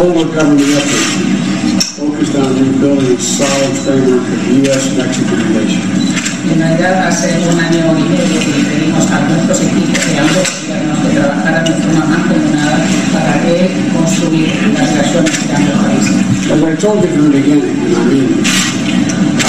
whole 0.00 0.24
government 0.32 0.64
efforts 0.72 1.92
focused 1.92 2.36
on 2.36 2.56
rebuilding 2.56 3.16
a 3.16 3.20
solid 3.20 3.76
framework 3.84 4.24
of 4.24 4.64
U.S.-Mexican 4.64 5.36
relations. 5.52 6.16
En 6.48 6.58
realidad, 6.58 7.06
hace 7.06 7.28
un 7.52 7.60
año 7.60 7.84
y 7.98 8.08
medio 8.08 8.40
que 8.40 8.64
pedimos 8.72 9.04
a 9.10 9.20
nuestros 9.28 9.60
equipos 9.60 10.06
de 10.08 10.18
ambos 10.18 10.48
gobiernos 10.64 10.98
que 11.00 11.20
trabajaran 11.20 11.64
de 11.66 11.72
forma 11.72 12.06
mancomunada 12.06 12.78
para 13.12 13.32
reconstruir 13.44 14.72
las 14.72 14.88
relaciones 14.90 15.48
de 15.48 15.54
ambos 15.54 15.84
países. 15.84 16.16
As 16.48 16.62
I 16.62 16.76
told 16.80 17.02
you 17.02 17.08
from 17.08 17.30
the 17.30 17.36
beginning, 17.36 17.76
and 17.84 17.96
I 17.96 18.04
mean 18.06 18.65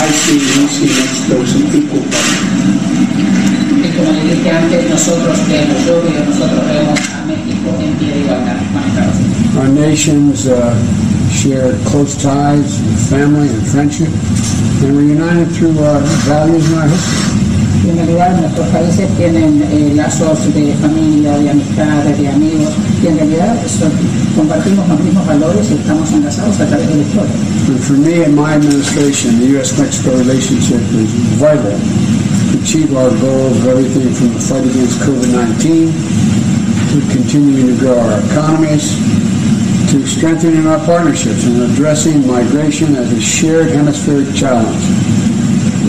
I 0.08 0.12
see, 0.12 0.40
we 0.40 0.68
see 0.72 0.88
Mexico 0.88 1.42
as 1.44 1.52
equal 1.76 2.00
partner. 2.08 2.48
Y 3.76 3.90
como 3.92 4.12
le 4.14 4.24
dije 4.24 4.50
antes, 4.52 4.90
nosotros 4.90 5.38
vemos, 5.50 5.86
yo 5.86 6.02
veo, 6.02 6.24
nosotros 6.26 6.64
vemos 6.66 7.00
a 7.12 7.26
México 7.26 7.76
en 7.82 7.94
pie 7.96 8.14
de 8.14 8.20
igualdad 8.22 8.58
Our 9.58 9.68
nations 9.68 10.48
uh, 10.48 10.74
share 11.30 11.74
close 11.84 12.16
ties 12.16 12.80
with 12.80 13.10
family 13.10 13.50
and 13.50 13.68
friendship, 13.68 14.08
and 14.82 14.96
we're 14.96 15.12
united 15.12 15.52
through 15.52 15.78
our 15.80 16.00
values 16.24 16.66
and 16.72 16.80
our 16.80 16.88
history. 16.88 17.47
En 17.88 18.42
nuestros 18.42 18.68
países 18.68 19.08
tienen 19.16 19.64
eh, 19.72 19.94
lazos 19.96 20.54
de 20.54 20.74
familia, 20.82 21.38
de 21.38 21.52
amistad, 21.52 22.04
de 22.04 22.28
amigos, 22.28 22.74
y 23.02 23.08
en 23.08 23.18
realidad 23.18 23.56
son, 23.66 23.90
compartimos 24.36 24.90
los 24.90 25.00
mismos 25.00 25.26
valores 25.26 25.72
y 25.72 25.76
estamos 25.76 26.12
enlazados 26.12 26.60
a 26.60 26.66
través 26.66 26.86
de 26.90 26.96
la 26.96 27.02
historia. 27.02 27.32
And 27.70 27.80
for 27.80 27.94
me 27.94 28.24
and 28.26 28.36
my 28.36 28.56
administration, 28.56 29.40
the 29.40 29.46
U.S.-Mexico 29.56 30.18
relationship 30.18 30.82
is 31.00 31.12
vital 31.40 31.80
to 32.52 32.60
achieve 32.60 32.94
our 32.94 33.10
goals 33.22 33.56
of 33.56 33.68
everything 33.68 34.14
from 34.14 34.34
the 34.34 34.40
fight 34.42 34.66
against 34.66 35.00
COVID-19 35.08 35.88
to 36.92 37.16
continuing 37.16 37.68
to 37.68 37.80
grow 37.80 37.98
our 37.98 38.20
economies 38.32 38.98
to 39.92 40.06
strengthening 40.06 40.68
our 40.68 40.84
partnerships 40.86 41.46
and 41.46 41.72
addressing 41.72 42.28
migration 42.28 42.98
as 42.98 43.10
a 43.14 43.22
shared 43.22 43.70
hemispheric 43.70 44.36
challenge. 44.36 45.07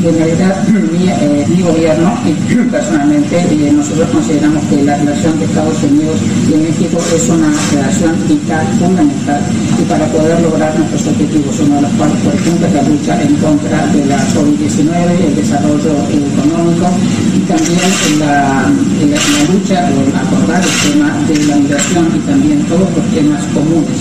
En 0.09 0.17
realidad 0.17 0.57
mi, 0.93 1.05
eh, 1.05 1.45
mi 1.49 1.61
gobierno 1.61 2.17
y 2.25 2.33
personalmente 2.73 3.37
eh, 3.37 3.71
nosotros 3.71 4.09
consideramos 4.09 4.65
que 4.65 4.83
la 4.83 4.97
relación 4.97 5.39
de 5.39 5.45
Estados 5.45 5.83
Unidos 5.83 6.17
y 6.49 6.57
México 6.57 6.99
es 7.15 7.29
una 7.29 7.53
relación 7.71 8.17
vital, 8.27 8.67
fundamental, 8.81 9.43
y 9.79 9.83
para 9.85 10.07
poder 10.07 10.41
lograr 10.41 10.73
nuestros 10.79 11.09
objetivos, 11.09 11.61
uno 11.61 11.77
de 11.77 11.83
los 11.83 11.93
cuales, 11.93 12.17
por 12.25 12.35
ejemplo, 12.35 12.67
es 12.67 12.73
la 12.73 12.83
lucha 12.85 13.23
en 13.23 13.35
contra 13.37 13.87
de 13.89 14.07
la 14.07 14.17
COVID-19, 14.33 15.29
el 15.29 15.37
desarrollo 15.37 15.93
económico 16.09 16.89
y 17.37 17.41
también 17.41 18.19
la, 18.21 18.65
la, 18.65 19.53
lucha 19.53 19.89
el 19.93 20.09
acordar 20.17 20.63
el 20.65 20.91
tema 20.91 21.13
de 21.29 21.47
la 21.49 21.57
migración 21.57 22.07
y 22.17 22.19
también 22.21 22.63
todos 22.65 22.89
los 22.97 23.05
temas 23.13 23.45
comunes. 23.53 23.99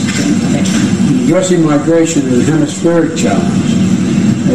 Addressing 1.28 1.67
migration 1.67 2.26
is 2.30 2.48
a 2.48 2.54
hemispheric 2.54 3.17
challenge, 3.17 3.66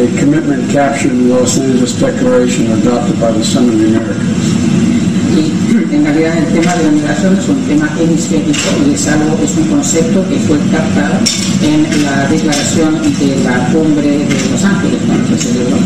a 0.03 0.19
commitment 0.19 0.69
captured 0.69 1.11
in 1.11 1.29
the 1.29 1.33
Los 1.33 1.57
Angeles 1.57 1.97
Declaration 1.97 2.67
adopted 2.73 3.17
by 3.21 3.31
the 3.31 3.43
Summit 3.43 3.75
of 3.75 3.79
the 3.79 3.87
Americas. 3.95 4.63
En 5.93 6.03
realidad 6.03 6.37
el 6.37 6.45
tema 6.53 6.75
de 6.75 6.83
la 6.83 6.91
migración 6.91 7.37
es 7.37 7.47
un 7.47 7.61
tema 7.65 7.89
hemisférico 7.97 8.59
y 8.85 8.93
es 8.95 9.07
algo, 9.07 9.37
es 9.41 9.55
un 9.55 9.63
concepto 9.67 10.27
que 10.27 10.37
fue 10.39 10.57
captado 10.71 11.15
en 11.63 12.03
la 12.03 12.27
declaración 12.27 13.01
de 13.01 13.43
la 13.45 13.65
cumbre 13.71 14.27
de 14.27 14.51
Los 14.51 14.63
Ángeles 14.63 14.99
cuando 15.07 15.37
se 15.37 15.53
celebró. 15.53 15.77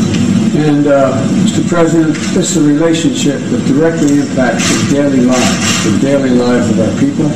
And, 0.58 0.88
uh, 0.88 1.14
Mr. 1.46 1.68
President, 1.68 2.16
this 2.34 2.56
is 2.56 2.58
a 2.58 2.62
relationship 2.62 3.40
that 3.52 3.62
directly 3.68 4.20
impacts 4.20 4.66
the 4.90 4.96
daily 4.96 5.22
lives, 5.22 5.84
the 5.84 6.00
daily 6.02 6.32
lives 6.32 6.70
of 6.72 6.80
our 6.80 7.00
people. 7.00 7.28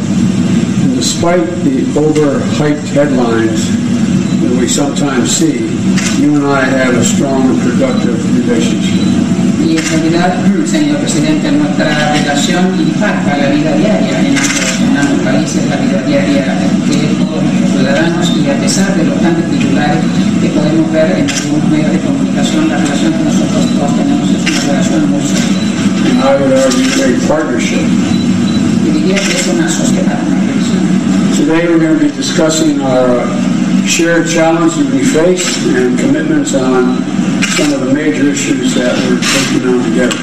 And 0.82 0.96
despite 0.96 1.46
the 1.64 1.84
overhyped 1.94 2.88
headlines 2.96 3.91
we 4.62 4.68
sometimes 4.68 5.42
see, 5.42 5.58
you 6.22 6.38
and 6.38 6.46
I 6.46 6.62
have 6.62 6.94
a 6.94 7.04
strong 7.04 7.50
and 7.50 7.58
productive 7.66 8.14
relationship. 8.38 9.10
Y 9.58 9.74
en 9.74 9.86
realidad, 9.90 10.38
señor 10.70 10.98
presidente, 11.02 11.52
nuestra 11.52 11.90
relación 12.14 12.70
impacta 12.78 13.38
la 13.38 13.50
vida 13.50 13.74
diaria 13.74 14.22
en 14.22 14.98
ambos 14.98 15.20
países, 15.26 15.66
la 15.66 15.78
vida 15.78 16.02
diaria 16.06 16.46
de 16.46 16.98
todos 17.18 17.42
nuestros 17.42 17.72
ciudadanos 17.74 18.34
y 18.38 18.50
a 18.50 18.58
pesar 18.62 18.96
de 18.96 19.04
los 19.06 19.20
grandes 19.20 19.50
titulares 19.50 19.98
que 20.42 20.50
podemos 20.50 20.92
ver 20.92 21.10
en 21.10 21.26
algunos 21.26 21.70
medios 21.72 21.92
de 21.94 22.00
comunicación, 22.06 22.70
la 22.70 22.78
relación 22.78 23.14
que 23.14 23.24
nosotros 23.24 23.66
todos 23.66 23.98
tenemos 23.98 24.30
es 24.30 24.46
una 24.46 24.62
relación 24.74 25.10
muy. 25.10 25.22
And 26.06 26.22
I 26.22 26.38
would 26.38 26.54
argue 26.54 26.86
a 26.86 27.28
partnership. 27.28 27.82
Y 28.86 28.90
diría 28.92 29.16
que 29.16 29.34
es 29.42 29.48
una 29.48 29.68
sociedad, 29.68 30.20
una 30.28 30.38
relación. 30.38 30.86
Today 31.38 31.68
we're 31.68 31.80
going 31.80 31.98
to 31.98 32.06
be 32.06 32.12
discussing 32.12 32.82
our 32.82 33.26
shared 33.88 34.28
challenges 34.28 34.78
we 34.92 35.04
face 35.04 35.44
and 35.68 35.98
commitments 36.00 36.54
on 36.56 36.98
some 37.58 37.74
of 37.74 37.82
the 37.88 37.94
major 37.94 38.30
issues 38.30 38.74
that 38.76 38.94
we're 39.08 39.20
taking 39.22 39.68
on 39.68 39.84
together. 39.90 40.18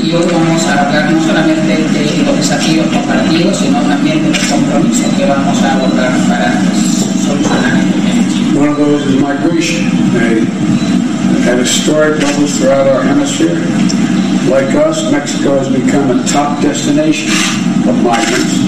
Y 0.00 0.12
hoy 0.12 0.24
vamos 0.32 0.64
a 0.64 0.80
hablar 0.86 1.12
no 1.12 1.20
solamente 1.22 1.76
de 1.76 2.22
los 2.24 2.36
desafíos 2.36 2.86
comparativos, 2.88 3.56
sino 3.58 3.80
también 3.82 4.22
de 4.22 4.28
los 4.30 4.38
compromisos 4.48 5.14
que 5.16 5.26
vamos 5.26 5.62
a 5.62 5.74
abordar 5.74 6.12
para 6.28 6.62
solucionar 7.26 7.78
estos. 7.78 8.56
One 8.56 8.68
of 8.68 8.76
those 8.78 9.02
is 9.06 9.20
migration. 9.20 9.90
They- 10.14 10.46
At 11.48 11.58
historic 11.58 12.20
levels 12.22 12.58
throughout 12.58 12.86
our 12.86 13.02
hemisphere, 13.02 13.56
like 14.50 14.74
us, 14.76 15.10
Mexico 15.10 15.56
has 15.58 15.68
become 15.68 16.10
a 16.10 16.22
top 16.28 16.60
destination 16.60 17.30
of 17.88 17.96
migrants. 18.02 18.60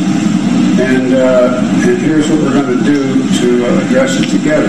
And, 0.82 1.14
uh, 1.14 1.62
and 1.86 1.98
here's 2.02 2.26
what 2.26 2.42
we're 2.42 2.58
going 2.58 2.74
to 2.74 2.82
do 2.82 2.98
to 3.22 3.48
uh, 3.62 3.86
address 3.86 4.18
it 4.18 4.26
together. 4.34 4.66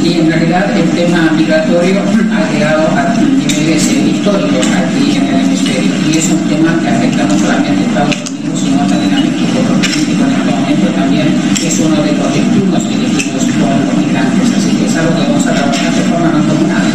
Y 0.00 0.20
en 0.22 0.30
realidad 0.30 0.70
el 0.70 0.88
tema 0.94 1.32
migratorio 1.36 1.98
ha 1.98 2.52
llegado 2.52 2.86
a 2.94 3.18
niveles 3.18 3.90
históricos 3.90 4.66
aquí 4.70 5.18
en 5.18 5.26
el 5.26 5.44
hemisferio 5.44 5.92
y 6.08 6.16
es 6.16 6.30
un 6.30 6.40
tema 6.48 6.78
que 6.80 6.88
afecta 6.88 7.24
no 7.26 7.38
solamente 7.38 7.82
a 7.82 7.86
Estados 7.90 8.16
Unidos, 8.30 8.60
sino 8.64 8.86
también 8.86 9.14
a 9.14 9.20
México, 9.20 9.58
porque 9.66 9.88
México 9.98 10.22
en 10.24 10.32
este 10.32 10.50
momento 10.54 10.86
también 10.94 11.26
es 11.58 11.78
uno 11.80 11.96
de 12.06 12.12
los 12.14 12.30
destinos 12.32 12.82
elegidos 12.86 13.44
por 13.58 13.70
los 13.82 13.98
migrantes, 13.98 14.46
así 14.56 14.70
que 14.78 14.86
es 14.86 14.96
algo 14.96 15.10
que 15.10 15.26
vamos 15.26 15.46
a 15.46 15.52
trabajar 15.52 15.90
de 15.92 16.02
forma 16.06 16.30
mancomunada. 16.38 16.90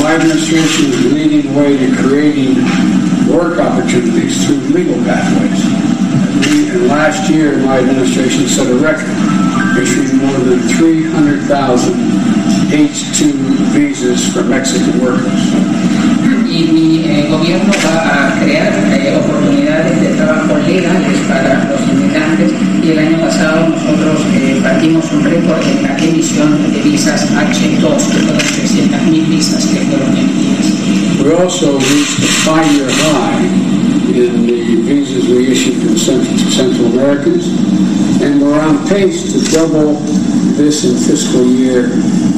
My 0.00 0.16
administration 0.16 0.90
is 0.90 1.12
leading 1.12 1.52
the 1.52 1.60
way 1.60 1.76
to 1.76 1.88
creating 2.02 2.56
work 3.28 3.60
opportunities 3.60 4.44
through 4.44 4.58
legal 4.74 4.96
pathways. 5.04 5.81
And 6.44 6.88
last 6.88 7.30
year, 7.30 7.56
my 7.58 7.78
administration 7.78 8.46
set 8.48 8.66
a 8.66 8.74
record, 8.74 9.08
issuing 9.78 10.18
more 10.18 10.38
than 10.40 10.60
300,000 10.76 11.94
H-2 12.72 13.32
visas 13.72 14.32
for 14.32 14.42
Mexican 14.42 15.00
workers. 15.00 15.82
y 16.52 16.64
mi 16.64 17.04
eh, 17.06 17.26
gobierno 17.30 17.72
va 17.84 18.28
a 18.28 18.40
crear 18.40 18.72
eh, 18.92 19.16
oportunidades 19.16 20.00
de 20.02 20.08
trabajo 20.08 20.58
legales 20.66 21.18
para 21.26 21.64
los 21.64 21.80
inmigrantes 21.88 22.52
y 22.82 22.90
el 22.90 22.98
año 22.98 23.18
pasado 23.20 23.68
nosotros 23.68 24.20
eh, 24.34 24.60
partimos 24.62 25.04
un 25.12 25.24
récord 25.24 25.62
en 25.66 25.82
la 25.82 25.96
emisión 25.96 26.72
de 26.72 26.82
visas 26.82 27.30
H2, 27.32 27.80
que 27.80 28.18
fueron 28.18 28.38
300.000 28.38 29.28
visas 29.28 29.64
que 29.64 29.80
fueron 29.80 30.16
emitidas. 30.16 31.22
We 31.24 31.32
also 31.32 31.78
reached 31.78 32.18
a 32.18 32.32
five-year 32.44 32.90
high 32.90 33.91
in 34.10 34.46
the 34.46 34.82
visas 34.82 35.28
we 35.28 35.48
issued 35.50 35.78
from 35.82 35.96
Central, 35.96 36.38
Central 36.50 36.86
Americans, 36.92 37.46
and 38.22 38.42
we're 38.42 38.58
on 38.58 38.86
pace 38.88 39.32
to 39.32 39.38
double 39.54 39.94
this 40.58 40.84
in 40.84 40.96
fiscal 40.96 41.46
year 41.46 41.88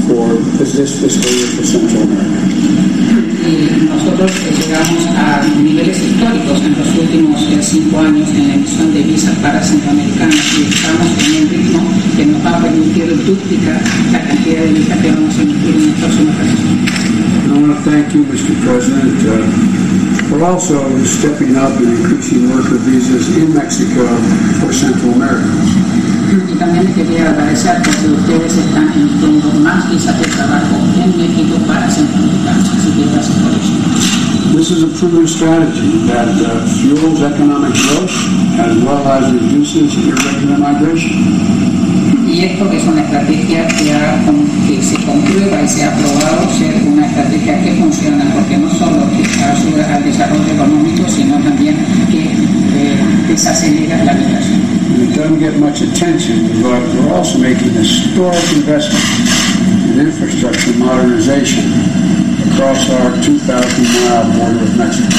for 0.06 0.34
this, 0.60 1.00
fiscal 1.00 1.32
year 1.32 1.48
for 1.56 1.64
Central 1.64 2.02
America. 2.02 2.54
Nosotros 3.44 4.32
llegamos 4.58 5.06
a 5.16 5.44
niveles 5.60 5.98
históricos 5.98 6.60
en 6.64 6.72
los 6.78 6.88
últimos 6.98 7.42
eh, 7.42 7.60
cinco 7.62 8.00
años 8.00 8.28
en 8.30 8.48
la 8.48 8.54
emisión 8.54 8.92
de 8.94 9.02
visas 9.02 9.36
para 9.36 9.62
centroamericanos 9.62 10.36
y 10.58 10.62
estamos 10.64 11.08
en 11.26 11.42
un 11.42 11.50
ritmo 11.50 11.80
que 12.16 12.26
nos 12.26 12.44
va 12.44 12.58
a 12.58 12.62
permitir 12.62 13.24
duplicar 13.24 13.80
la 14.12 14.20
cantidad 14.20 14.62
de 14.62 14.72
visas 14.72 14.98
que 14.98 15.10
vamos 15.10 15.38
a 15.38 15.42
emitir 15.42 15.74
en 15.74 15.82
el 15.82 15.94
próximo 15.94 16.30
ejercicio. 16.30 16.94
I 17.44 17.58
want 17.58 17.84
to 17.84 17.90
thank 17.90 18.14
you, 18.14 18.24
Mr. 18.24 18.54
President, 18.64 19.22
uh, 19.28 19.83
for 20.28 20.44
also 20.44 20.78
stepping 21.04 21.56
up 21.56 21.72
and 21.78 21.98
increasing 21.98 22.50
worker 22.50 22.78
visas 22.78 23.36
in 23.36 23.52
Mexico 23.54 24.06
for 24.60 24.72
Central 24.72 25.14
Americans. 25.14 25.94
Y 26.34 26.92
quería 26.94 27.30
agradecer 27.30 27.82
porque 27.84 28.08
ustedes 28.08 28.56
están 28.56 28.92
emitiendo 28.92 29.52
más 29.60 29.88
visas 29.90 30.18
de 30.18 30.26
trabajo 30.26 30.76
en 31.02 31.16
México 31.16 31.56
para 31.66 31.90
centroamericanos. 31.90 32.68
Así 32.68 32.90
que 32.90 33.10
gracias 33.12 33.38
por 33.38 33.52
eso. 33.52 33.84
This 34.56 34.70
is 34.70 34.84
a 34.84 34.98
proven 34.98 35.26
strategy 35.26 36.06
that 36.06 36.28
uh, 36.28 36.64
fuels 36.78 37.22
economic 37.22 37.74
growth 37.74 38.14
as 38.60 38.76
well 38.84 39.06
as 39.08 39.32
reduces 39.32 39.94
irregular 40.06 40.58
migration. 40.58 41.93
Y 42.34 42.40
esto 42.46 42.68
es 42.72 42.82
una 42.84 43.00
estrategia 43.02 43.64
que, 43.68 43.92
ha- 43.92 44.18
que 44.66 44.82
se 44.82 44.96
comprueba 45.06 45.62
y 45.62 45.68
se 45.68 45.84
ha 45.84 45.92
probado 45.94 46.50
ser 46.58 46.74
una 46.84 47.06
estrategia 47.06 47.62
que 47.62 47.70
funciona 47.74 48.24
porque 48.34 48.56
no 48.56 48.68
solo 48.74 49.06
que 49.10 49.22
ayuda 49.22 49.94
al 49.94 50.02
desarrollo 50.04 50.52
económico, 50.52 51.08
sino 51.08 51.36
también 51.38 51.76
que 52.10 52.22
eh, 52.24 52.96
desacelera 53.28 54.02
la 54.04 54.14
migración. 54.14 54.60
It 55.00 55.14
doesn't 55.16 55.38
get 55.38 55.58
much 55.60 55.80
attention, 55.80 56.60
but 56.60 56.82
we're 56.98 57.12
also 57.14 57.38
making 57.38 57.70
historic 57.70 58.42
investments 58.52 59.30
in 59.92 60.00
infrastructure 60.00 60.72
modernization 60.76 61.62
across 62.50 62.90
our 62.90 63.12
2,000-mile 63.22 64.38
border 64.38 64.58
with 64.60 64.76
Mexico. 64.76 65.14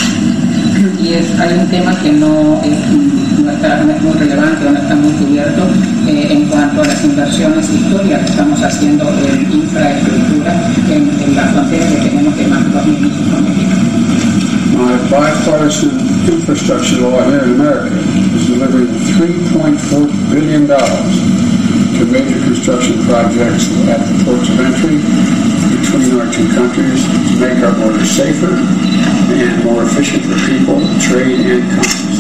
Y 1.02 1.14
es- 1.14 1.40
hay 1.40 1.58
un 1.60 1.68
tema 1.70 1.98
que 2.04 2.12
no 2.12 2.60
es, 2.62 2.76
no 3.44 3.92
es 3.92 4.02
muy 4.02 4.14
relevante 4.14 4.68
o 4.68 4.72
no 4.72 4.80
está 4.80 4.96
muy 4.96 5.12
cubierto 5.14 5.68
eh, 6.08 6.28
en 6.32 6.46
cuanto 6.46 6.82
a 6.82 6.86
las 6.86 7.04
inversiones 7.04 7.70
históricas 7.70 8.22
que 8.22 8.30
estamos 8.32 8.62
haciendo 8.62 9.10
en 9.10 9.52
infraestructura 9.52 10.54
en, 10.90 11.10
en 11.24 11.36
la 11.36 11.44
frontera 11.48 11.86
que 11.88 12.10
tenemos 12.10 12.38
de 12.38 12.48
más 12.48 12.64
de 12.64 12.72
2.000 12.72 12.96
México. 13.42 13.76
My 14.76 14.98
bipartisan 15.08 16.00
infrastructure 16.28 17.00
law 17.00 17.24
here 17.30 17.44
in 17.44 17.54
America 17.54 17.96
is 18.36 18.48
delivering 18.48 18.88
$3.4 19.16 20.32
billion 20.32 20.68
to 20.68 22.06
major 22.12 22.40
construction 22.44 23.00
projects 23.06 23.72
at 23.88 24.04
the 24.04 24.24
ports 24.26 24.50
of 24.50 24.60
entry 24.60 25.00
between 25.80 26.20
our 26.20 26.28
two 26.34 26.48
countries 26.54 27.04
to 27.06 27.40
make 27.40 27.64
our 27.64 27.74
borders 27.80 28.12
safer 28.12 28.52
and 28.52 29.64
more 29.64 29.84
efficient 29.84 30.24
for 30.26 30.36
people, 30.46 30.80
trade, 31.00 31.40
and 31.40 31.70
commerce. 31.72 32.15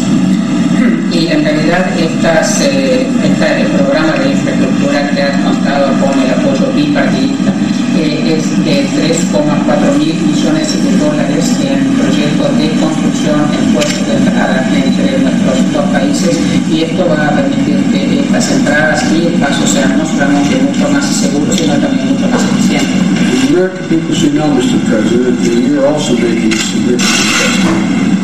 Y 1.15 1.27
en 1.27 1.45
realidad 1.45 1.97
estas, 1.97 2.59
eh, 2.59 3.07
esta, 3.23 3.57
el 3.57 3.67
programa 3.67 4.11
de 4.19 4.31
infraestructura 4.31 5.09
que 5.11 5.21
ha 5.23 5.31
contado 5.45 5.87
con 6.01 6.11
el 6.19 6.29
apoyo 6.29 6.73
bipartidista 6.75 7.53
eh, 7.95 8.35
es 8.35 8.65
de 8.65 8.83
3,4 9.31 9.97
mil 9.97 10.13
millones 10.13 10.83
de 10.83 10.97
dólares 10.97 11.55
en 11.63 11.87
proyectos 11.95 12.57
de 12.57 12.69
construcción 12.81 13.39
en 13.47 13.73
puestos 13.73 14.07
de 14.07 14.17
entrada 14.17 14.67
entre 14.75 15.19
nuestros 15.19 15.71
dos 15.71 15.85
países 15.93 16.37
y 16.69 16.83
esto 16.83 17.07
va 17.07 17.27
a 17.27 17.31
permitir 17.31 17.79
que 17.93 18.19
estas 18.19 18.51
entradas 18.51 19.05
y 19.13 19.27
el 19.27 19.33
paso 19.35 19.65
sean 19.67 19.97
no 19.97 20.05
solamente 20.05 20.57
mucho 20.67 20.89
más 20.89 21.05
seguros 21.05 21.55
sino 21.55 21.75
también 21.75 22.09
mucho 22.09 22.27
más 22.27 22.43
eficientes. 22.43 22.91
The 23.47 23.53
American 23.55 23.87
people 23.87 24.13
should 24.13 24.33
know, 24.33 24.51
Mr. 24.51 24.83
President, 24.89 25.39
that 25.39 25.63
you're 25.63 25.87
also 25.87 26.11
making 26.11 26.51
significant 26.51 26.99
investment 26.99 28.14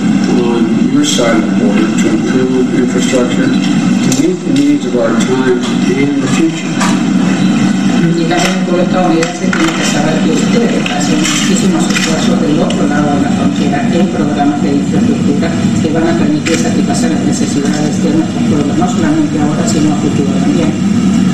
your 0.91 1.05
side 1.05 1.39
of 1.39 1.47
the 1.47 1.55
border 1.63 1.87
to 1.87 2.07
improve 2.11 2.75
infrastructure 2.75 3.47
to 3.47 4.11
meet 4.19 4.35
the 4.43 4.53
needs 4.53 4.85
of 4.85 4.97
our 4.99 5.07
time 5.07 5.63
and 5.87 6.21
the 6.21 6.27
future. 6.35 6.67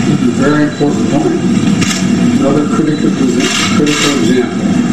This 0.05 0.21
a 0.21 0.37
very 0.37 0.69
important 0.69 1.09
point. 1.09 1.41
Another 2.37 2.67
critical, 2.75 3.09
critical 3.09 4.11
example 4.21 4.86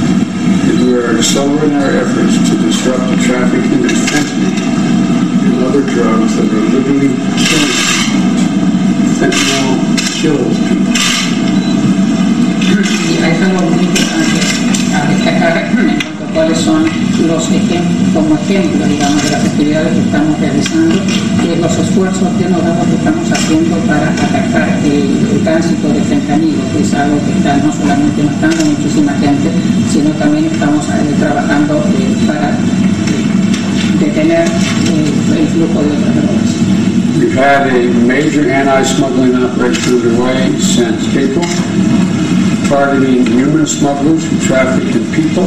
we 0.73 0.95
are 0.97 1.17
accelerating 1.17 1.77
our 1.77 1.91
efforts 1.91 2.35
to 2.49 2.57
disrupt 2.63 3.05
the 3.11 3.17
trafficking 3.27 3.85
of 3.85 3.93
fentanyl 4.09 4.55
and 5.45 5.65
other 5.65 5.83
drugs 5.83 6.37
that 6.37 6.49
are 6.49 6.67
literally 6.73 7.13
killing. 7.45 7.77
Fentanyl 9.21 9.77
kills 10.21 10.64
los 17.45 17.63
ejemplos, 17.63 18.09
como 18.15 18.35
ejemplo, 18.37 18.87
digamos, 18.87 19.23
de 19.25 19.31
las 19.31 19.45
actividades 19.45 19.93
que 19.93 20.01
estamos 20.01 20.41
realizando 20.41 20.95
y 21.45 21.61
los 21.61 21.79
esfuerzos 21.79 22.23
damos 22.23 22.87
que 22.89 22.97
estamos 22.97 23.33
haciendo 23.33 23.77
para 23.85 24.09
atacar 24.09 24.69
el, 24.85 25.37
el 25.37 25.41
tránsito 25.45 25.89
de 25.89 26.01
fentanilo, 26.03 26.63
que 26.73 26.81
es 26.81 26.95
algo 26.95 27.19
que 27.25 27.33
está 27.37 27.57
no 27.59 27.73
solamente 27.73 28.23
matando 28.23 28.63
a 28.63 28.65
muchísima 28.65 29.13
gente, 29.15 29.51
sino 29.93 30.11
también 30.13 30.47
estamos 30.47 30.87
eh, 30.89 31.15
trabajando 31.19 31.75
eh, 31.77 32.17
para 32.27 32.51
eh, 32.51 32.57
detener 34.01 34.47
eh, 34.49 35.39
el 35.39 35.49
flujo 35.49 35.83
de 35.83 35.89
otras 35.97 36.15
drogas. 36.17 36.51
We've 37.19 37.33
had 37.33 37.69
a 37.69 37.89
major 38.07 38.51
anti-smuggling 38.51 39.37
operation 39.37 39.95
underway 39.95 40.59
since 40.59 41.07
April, 41.15 41.47
targeting 42.69 43.25
human 43.27 43.67
smugglers 43.67 44.25
who 44.25 44.39
traffic 44.49 44.83
in 44.97 45.05
people, 45.13 45.47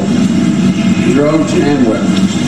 drugs, 1.13 1.53
and 1.53 1.87
weapons. 1.87 2.47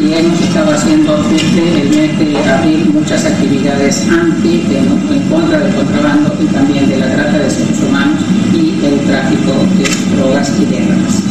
y 0.00 0.12
hemos 0.14 0.40
estado 0.40 0.72
haciendo 0.72 1.16
desde 1.30 1.82
el 1.82 1.88
mes 1.90 2.18
de 2.18 2.50
abril 2.50 2.90
muchas 2.92 3.24
actividades 3.24 4.06
anti, 4.08 4.62
en, 4.70 5.14
en 5.14 5.28
contra 5.28 5.58
del 5.58 5.74
contrabando 5.74 6.34
y 6.40 6.46
también 6.46 6.88
de 6.88 6.98
la 6.98 7.12
trata 7.12 7.38
de 7.38 7.50
seres 7.50 7.80
humanos 7.86 8.20
y 8.54 8.84
el 8.84 9.00
tráfico 9.00 9.52
de 9.76 10.16
drogas 10.16 10.52
y 10.60 10.64
de 10.66 10.78
armas. 10.78 11.22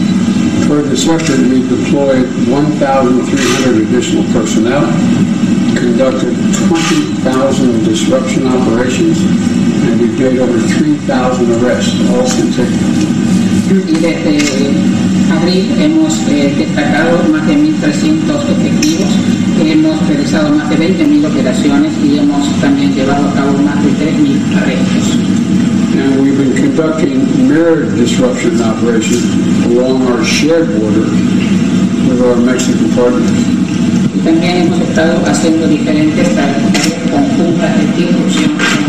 This 0.89 1.07
effort, 1.07 1.29
we 1.47 1.61
deployed 1.61 2.25
1,300 2.49 3.85
additional 3.85 4.23
personnel, 4.33 4.81
conducted 5.77 6.33
20,000 6.33 7.83
disruption 7.83 8.47
operations, 8.47 9.19
and 9.85 10.01
we 10.01 10.07
made 10.17 10.39
over 10.39 10.59
3,000 10.59 11.51
arrests, 11.61 11.93
all 12.09 12.25
since. 12.25 12.57
Y 13.65 13.97
desde 13.97 14.37
abril 15.31 15.65
hemos 15.79 16.13
eh, 16.29 16.53
destacado 16.57 17.23
más 17.31 17.47
de 17.47 17.53
1.300 17.53 18.49
efectivos, 18.49 19.09
hemos 19.59 20.07
realizado 20.07 20.49
más 20.55 20.69
de 20.69 20.77
20.000 20.77 21.25
operaciones 21.25 21.91
y 22.03 22.19
hemos 22.19 22.61
también 22.61 22.93
llevado 22.93 23.27
a 23.29 23.33
cabo 23.33 23.57
más 23.59 23.83
de 23.83 23.91
3.000 23.91 24.57
arrestos. 24.57 25.17
And 25.97 26.21
we've 26.21 26.37
been 26.37 26.55
conducting 26.55 27.47
mirrored 27.47 27.95
disruption 27.95 28.61
operations 28.61 29.23
along 29.65 30.05
our 30.07 30.23
shared 30.23 30.67
border 30.77 31.07
with 32.09 32.21
our 32.21 32.35
Mexican 32.35 32.89
partners. 32.91 33.31
Y 34.13 34.19
también 34.19 34.67
hemos 34.67 34.81
estado 34.81 35.25
haciendo 35.25 35.67
diferentes 35.67 36.35
tareas 36.35 36.61
conjuntas 37.11 37.77
de 37.77 38.05
disrupción 38.05 38.84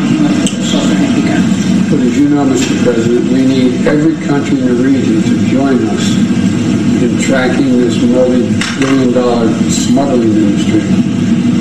But 1.89 2.01
as 2.01 2.19
you 2.19 2.29
know, 2.29 2.45
Mr. 2.45 2.83
President, 2.83 3.31
we 3.31 3.47
need 3.47 3.87
every 3.87 4.17
country 4.27 4.59
in 4.59 4.67
the 4.67 4.83
region 4.83 5.23
to 5.23 5.47
join 5.47 5.79
us 5.87 6.17
in 7.01 7.23
tracking 7.23 7.79
this 7.79 8.03
multi-billion 8.03 9.13
dollar 9.13 9.47
smuggling 9.71 10.33
industry 10.33 10.81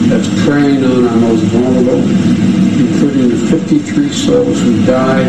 that's 0.10 0.28
preying 0.44 0.84
on 0.84 1.08
our 1.08 1.16
most 1.16 1.44
vulnerable, 1.54 2.02
including 2.02 3.30
the 3.30 3.48
53 3.52 4.10
souls 4.12 4.60
who 4.62 4.84
died 4.88 5.28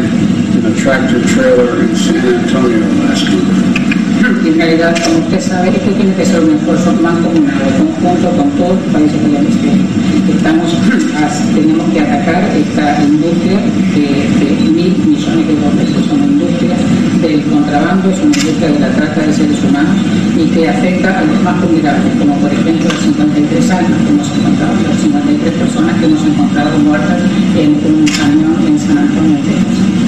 in 0.57 0.65
a 0.65 0.75
tractor 0.81 1.23
trailer 1.29 1.83
in 1.83 1.95
San 1.95 2.45
Antonio 2.45 2.89
last 3.05 3.29
month. 3.29 4.06
En 4.47 4.55
realidad, 4.55 4.95
como 5.03 5.19
usted 5.27 5.41
sabe, 5.41 5.71
esto 5.71 5.91
tiene 5.91 6.15
que 6.15 6.25
ser 6.25 6.39
un 6.39 6.55
esfuerzo 6.55 6.93
mancomunado, 7.03 7.67
conjunto 7.83 8.31
con 8.31 8.49
todos 8.55 8.79
los 8.79 8.95
países 8.95 9.19
del 9.21 9.43
hemisferio. 9.43 9.83
Estamos, 10.31 10.71
tenemos 11.55 11.91
que 11.91 12.01
atacar 12.01 12.47
esta 12.55 13.03
industria 13.03 13.59
de, 13.91 14.07
de 14.39 14.71
mil 14.71 14.95
millones 15.03 15.47
de 15.51 15.55
dólares, 15.59 15.91
que 15.91 16.03
son 16.07 16.23
industrias 16.23 16.79
del 17.23 17.43
contrabando, 17.43 18.09
es 18.09 18.19
una 18.23 18.39
industria 18.39 18.71
de 18.71 18.79
la 18.79 18.91
trata 18.95 19.21
de 19.21 19.33
seres 19.35 19.59
humanos 19.67 19.99
y 20.39 20.47
que 20.55 20.69
afecta 20.69 21.19
a 21.19 21.25
los 21.25 21.43
más 21.43 21.61
vulnerables, 21.61 22.15
como 22.15 22.37
por 22.39 22.53
ejemplo 22.53 22.87
los 22.87 23.03
53 23.03 23.71
años 23.71 23.99
que 23.99 24.11
hemos 24.15 24.31
encontrado, 24.31 24.75
las 24.87 24.99
53 25.03 25.55
personas 25.59 25.99
que 25.99 26.05
hemos 26.07 26.23
encontrado 26.23 26.79
muertas 26.87 27.19
en 27.59 27.71
un 27.83 28.07
camión 28.15 28.55
en 28.63 28.79
San 28.79 28.99
Antonio, 28.99 29.39
Texas. 29.43 30.07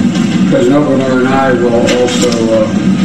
President 0.49 0.79
Obama 0.79 1.11
and 1.11 1.27
I 1.27 2.98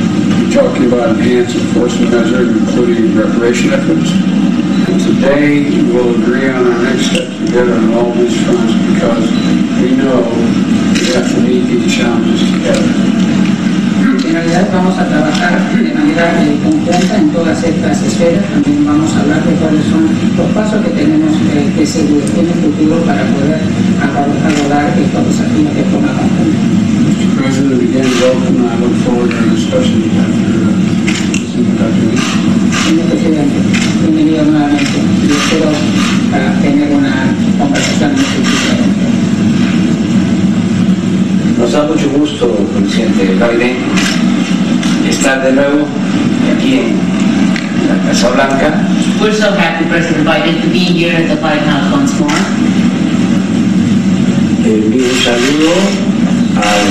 talking 0.54 0.86
about 0.86 1.16
enhanced 1.16 1.56
enforcement 1.56 2.12
measures, 2.12 2.48
including 2.56 3.16
reparation 3.16 3.72
efforts. 3.72 4.08
And 4.86 5.00
today, 5.02 5.64
we'll 5.92 6.14
agree 6.14 6.48
on 6.48 6.64
our 6.64 6.82
next 6.84 7.10
steps 7.10 7.36
together 7.38 7.74
on 7.74 7.92
all 7.94 8.12
these 8.12 8.40
fronts 8.44 8.72
because 8.94 9.30
we 9.82 9.96
know 9.96 10.22
we 10.94 11.10
have 11.10 11.28
to 11.34 11.40
meet 11.40 11.66
these 11.66 11.92
challenges 11.92 12.40
together. 12.52 13.33
Realidad 14.44 14.68
vamos 14.74 14.92
a 14.98 15.09
trabajar 15.09 15.57
de 15.72 15.94
manera 15.94 16.28
eh, 16.44 16.61
conjunta 16.62 17.16
en 17.16 17.30
todas 17.30 17.64
estas 17.64 17.96
esferas. 18.02 18.44
También 18.52 18.85
vamos 18.85 19.09
a 19.16 19.20
hablar 19.20 19.40
de 19.42 19.54
cuáles 19.57 19.85
son 19.88 20.04
los 20.37 20.48
pasos 20.52 20.85
que 20.85 20.90
tenemos 20.92 21.33
eh, 21.57 21.72
que 21.74 21.87
seguir 21.87 22.20
en 22.37 22.44
el 22.52 22.59
futuro 22.61 23.00
para 23.09 23.24
poder 23.33 23.57
abor- 24.04 24.37
abordar 24.44 24.92
estos 25.00 25.24
desafíos 25.33 25.72
de 25.74 25.85
forma 25.88 26.12
conjunta. 26.12 26.61
Mr. 26.61 27.40
President, 27.40 27.80
again, 27.88 28.04
welcome. 28.20 28.68
I 28.68 28.76
look 28.85 28.92
forward 29.09 29.30
to 29.33 29.37
our 29.40 29.48
discussion 29.57 30.12
after 30.12 30.61
this 31.33 31.57
introductory. 31.57 32.20
Señor 32.85 33.07
presidente, 33.09 33.57
bienvenido 34.04 34.44
nuevamente 34.44 34.98
y 35.24 35.33
espero 35.33 35.72
ah, 36.37 36.52
tener 36.61 36.92
una 36.92 37.33
conversación 37.59 38.12
muy. 38.12 38.44
Nos 41.58 41.72
da 41.72 41.84
mucho 41.84 42.08
gusto, 42.10 42.48
presidente 42.74 43.26
Biden, 43.34 43.76
estar 45.08 45.42
de 45.42 45.52
nuevo 45.52 45.86
aquí 46.56 46.78
en 46.78 46.98
la 47.88 48.10
Casa 48.10 48.30
Blanca. 48.30 48.86
We're 49.20 49.32
so 49.32 49.52
happy, 49.52 49.84
President 49.88 50.26
Biden, 50.26 50.60
to 50.62 50.68
be 50.68 50.80
here 50.80 51.14
at 51.14 51.28
the 51.28 51.36
White 51.36 51.62
House 51.62 51.92
once 51.92 52.18
more. 52.18 52.34
Envío 54.64 55.04
un 55.04 55.20
saludo 55.22 55.74
al 56.56 56.86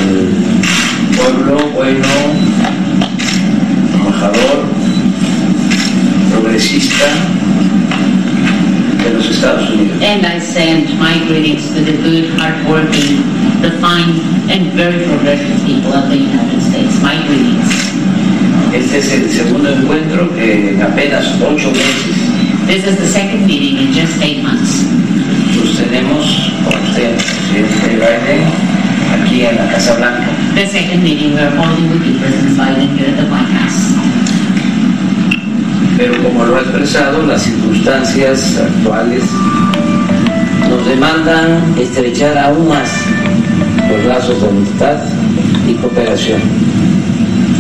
pueblo 1.17 1.69
bueno, 1.75 2.07
trabajador, 3.91 4.63
progresista 6.31 7.05
los 9.23 9.35
Estados 9.35 9.69
Unidos. 9.69 10.01
And 10.01 10.25
I 10.25 10.39
send 10.39 10.99
my 10.99 11.17
greetings 11.27 11.67
to 11.73 11.81
the 11.81 11.95
good, 12.03 12.29
hardworking, 12.39 13.23
refined, 13.61 14.19
and 14.51 14.73
very 14.73 15.03
progressive 15.05 15.63
people 15.65 15.93
of 15.93 16.09
the 16.09 16.17
United 16.17 16.61
States. 16.61 17.01
My 17.01 17.15
greetings. 17.27 17.93
Este 18.73 18.97
es 18.97 19.11
el 19.13 19.29
segundo 19.29 19.69
encuentro 19.69 20.33
que 20.35 20.73
en 20.73 20.81
apenas 20.81 21.27
ocho 21.41 21.69
meses 21.71 22.17
This 22.65 22.85
is 22.85 22.97
the 22.97 23.07
second 23.07 23.45
meeting 23.45 23.77
in 23.77 23.93
just 23.93 24.19
eight 24.21 24.41
months. 24.41 24.83
sostenemos 25.53 26.51
con 26.65 26.81
usted, 26.81 27.15
presidente 27.51 27.95
Biden, 27.95 28.41
aquí 29.13 29.45
en 29.45 29.55
la 29.57 29.71
Casa 29.71 29.95
Blanca. 29.95 30.27
The 30.55 30.65
second 30.65 31.03
meeting, 31.03 31.35
we 31.35 31.41
are 31.41 31.55
holding 31.55 31.91
with 31.91 32.03
you, 32.05 32.19
President 32.19 32.57
Biden, 32.57 32.97
here 32.97 33.09
at 33.09 33.17
the 33.17 33.29
White 33.29 33.51
House. 33.51 34.02
Pero 35.97 36.21
como 36.23 36.45
lo 36.45 36.57
ha 36.57 36.61
expresado, 36.61 37.25
las 37.25 37.43
circunstancias 37.43 38.57
actuales 38.57 39.23
nos 40.69 40.85
demandan 40.87 41.77
estrechar 41.77 42.37
aún 42.37 42.67
más 42.67 42.89
los 43.89 44.05
lazos 44.05 44.41
de 44.41 44.47
amistad 44.47 44.97
y 45.67 45.73
cooperación. 45.75 46.41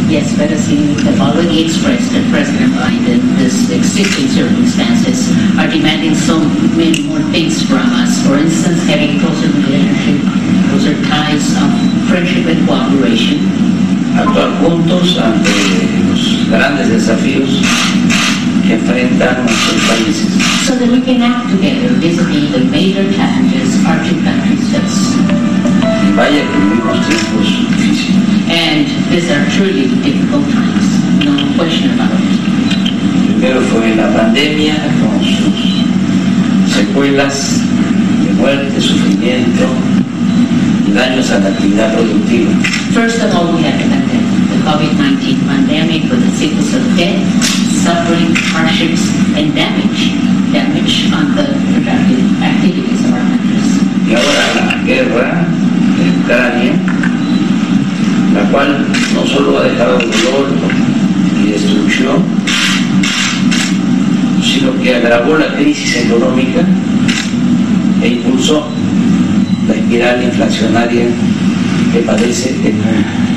Yes, 0.09 0.35
but 0.37 0.51
as 0.51 0.69
you 0.69 0.93
have 1.05 1.19
already 1.21 1.65
expressed 1.65 2.11
that 2.13 2.25
President 2.29 2.73
Biden, 2.73 3.21
this 3.37 3.71
existing 3.71 4.27
circumstances 4.29 5.31
are 5.57 5.67
demanding 5.67 6.13
so 6.13 6.37
many 6.77 7.01
more 7.03 7.21
things 7.31 7.65
from 7.65 7.81
us. 7.97 8.21
For 8.21 8.37
instance, 8.37 8.83
having 8.85 9.19
closer 9.19 9.49
relationship, 9.49 10.21
closer 10.69 10.93
ties 11.09 11.57
of 11.57 11.69
friendship 12.09 12.45
and 12.45 12.61
cooperation. 12.67 13.41
Actuar 14.15 14.51
juntos 14.61 15.17
ante 15.17 15.49
los 16.07 16.49
grandes 16.49 16.89
desafíos 16.89 17.49
que 18.65 18.75
enfrentan 18.75 19.43
nuestros 19.43 19.81
países. 19.89 20.27
So 20.65 20.75
that 20.75 20.89
we 20.89 21.01
can 21.01 21.21
act 21.21 21.49
together 21.49 21.89
vis-a-vis 21.99 22.51
the 22.51 22.63
major 22.69 23.03
challenges 23.11 23.83
our 23.85 23.97
two 24.05 24.15
countries 24.23 24.69
face. 24.69 25.17
Y 26.07 26.13
vaya 26.15 26.43
que 26.45 26.57
vivimos 26.59 26.99
tiempos 27.07 27.47
difíciles. 27.71 28.23
And 28.49 28.85
these 29.09 29.31
are 29.31 29.43
truly 29.57 29.87
difficult 30.03 30.45
times, 30.51 31.25
no 31.25 31.33
question 31.57 31.99
about 31.99 32.13
it. 32.13 32.43
Primero 33.39 33.61
fue 33.61 33.95
la 33.95 34.13
pandemia 34.13 34.75
con 35.01 35.19
sus 35.25 35.83
secuelas 36.73 37.61
de 38.23 38.33
muerte, 38.33 38.79
sufrimiento 38.79 39.67
daños 40.93 41.29
a 41.31 41.39
la 41.39 41.49
actividad 41.49 41.93
productiva. 41.93 42.51
First 42.93 43.23
of 43.23 43.33
all, 43.33 43.55
we 43.55 43.63
have 43.63 43.77
the 43.81 43.89
pandemic, 43.89 44.29
the 44.53 44.59
COVID-19 44.61 45.47
pandemic 45.47 46.03
with 46.09 46.21
the 46.21 46.31
sickness 46.37 46.73
of 46.75 46.83
death, 46.95 47.19
suffering, 47.81 48.33
hardships, 48.53 49.01
and 49.35 49.53
damage, 49.55 50.13
damage 50.53 51.11
on 51.11 51.33
the 51.35 51.49
productive 51.73 52.41
activities 52.41 53.01
of 53.05 53.13
our 53.13 53.25
countries. 53.25 53.69
Y 54.07 54.13
ahora 54.13 54.45
la 54.53 54.83
guerra 54.85 55.47
de 55.97 56.03
Ucrania, 56.21 56.73
la 58.35 58.43
cual 58.51 58.85
no 59.15 59.25
solo 59.25 59.59
ha 59.59 59.63
dejado 59.63 59.97
dolor 59.97 60.47
y 61.43 61.51
destrucción, 61.51 62.23
sino 64.43 64.79
que 64.81 64.95
agravó 64.95 65.37
la 65.37 65.55
crisis 65.55 65.95
económica 65.95 66.61
e 68.01 68.07
impulsó 68.07 68.67
espiral 69.93 70.23
inflacionaria 70.23 71.05
que 71.91 71.99
padece 72.01 72.49
el 72.49 72.73
mundo. 72.73 72.89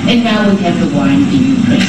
And 0.08 0.24
now 0.24 0.48
we 0.48 0.56
have 0.64 0.78
the 0.80 0.88
war 0.96 1.06
in 1.06 1.28
the 1.28 1.36
Ukraine. 1.36 1.84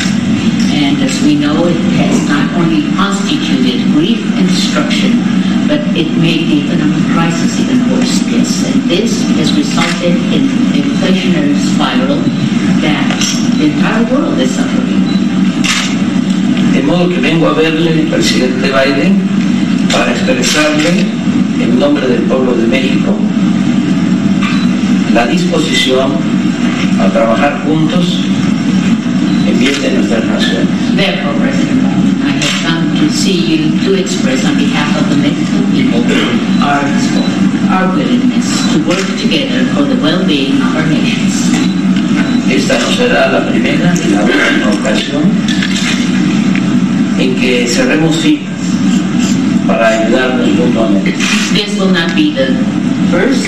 And 0.76 1.00
as 1.02 1.22
we 1.24 1.36
know, 1.36 1.68
it 1.68 1.80
has 1.96 2.28
not 2.28 2.52
only 2.60 2.84
constituted 2.96 3.88
grief 3.96 4.20
and 4.36 4.46
destruction, 4.48 5.24
but 5.68 5.80
it 5.96 6.12
made 6.20 6.52
the 6.52 6.68
economic 6.68 7.04
crisis 7.16 7.60
even 7.62 7.80
worse. 7.92 8.20
Yes, 8.28 8.68
and 8.68 8.84
this 8.92 9.24
has 9.40 9.56
resulted 9.56 10.16
in 10.36 10.44
an 10.44 10.84
inflationary 10.84 11.56
spiral 11.72 12.20
that 12.84 13.08
the 13.58 13.72
entire 13.72 14.04
world 14.12 14.38
is 14.40 14.52
suffering. 14.52 15.08
De 16.74 16.84
modo 16.84 17.08
que 17.10 17.20
vengo 17.22 17.48
a 17.48 17.54
verle, 17.54 18.08
presidente 18.12 18.68
Biden, 18.68 19.16
para 19.92 20.12
expresarle 20.12 21.06
en 21.62 21.80
nombre 21.80 22.08
del 22.08 22.24
pueblo 22.24 22.54
de 22.56 22.68
México 22.68 23.18
la 25.18 25.26
disposición 25.26 26.12
a 27.00 27.10
trabajar 27.10 27.64
juntos 27.66 28.06
en 29.48 29.60
bien 29.60 29.74
de 29.82 29.90
nuestras 29.98 30.24
naciones. 30.26 30.70
Therefore, 30.96 31.34
President 31.42 31.82
I 32.22 32.38
have 32.38 32.58
come 32.62 32.86
to 33.02 33.10
see 33.12 33.40
you 33.50 33.80
to 33.84 33.96
express 33.98 34.46
on 34.46 34.56
behalf 34.58 34.94
of 35.02 35.10
the 35.10 35.18
Mexican 35.18 35.66
people 35.74 36.06
our 36.62 36.86
our 37.74 37.88
willingness 37.98 38.46
to 38.74 38.78
work 38.86 39.08
together 39.18 39.66
for 39.74 39.90
the 39.90 39.98
well-being 40.06 40.62
of 40.62 40.76
our 40.78 40.86
nations. 40.86 41.34
Esta 42.48 42.78
no 42.78 42.90
será 42.94 43.32
la 43.32 43.50
primera 43.50 43.96
ni 43.96 44.14
la 44.14 44.22
última 44.22 44.70
ocasión 44.80 45.24
en 47.18 47.36
que 47.42 47.66
cerremos 47.68 48.24
ayudarnos 50.08 50.48
mutuamente. 50.56 51.14
This 51.54 51.78
will 51.80 51.92
not 51.92 52.16
be 52.16 52.32
the 52.32 52.56
first 53.12 53.48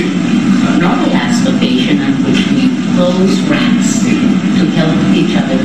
nor 0.79 0.95
the 1.03 1.11
last 1.11 1.47
occasion 1.47 1.99
on 2.01 2.13
which 2.23 2.39
we 2.51 2.67
close 2.95 3.39
ranks 3.49 4.03
to 4.03 4.65
help 4.75 4.95
each 5.15 5.35
other. 5.35 5.59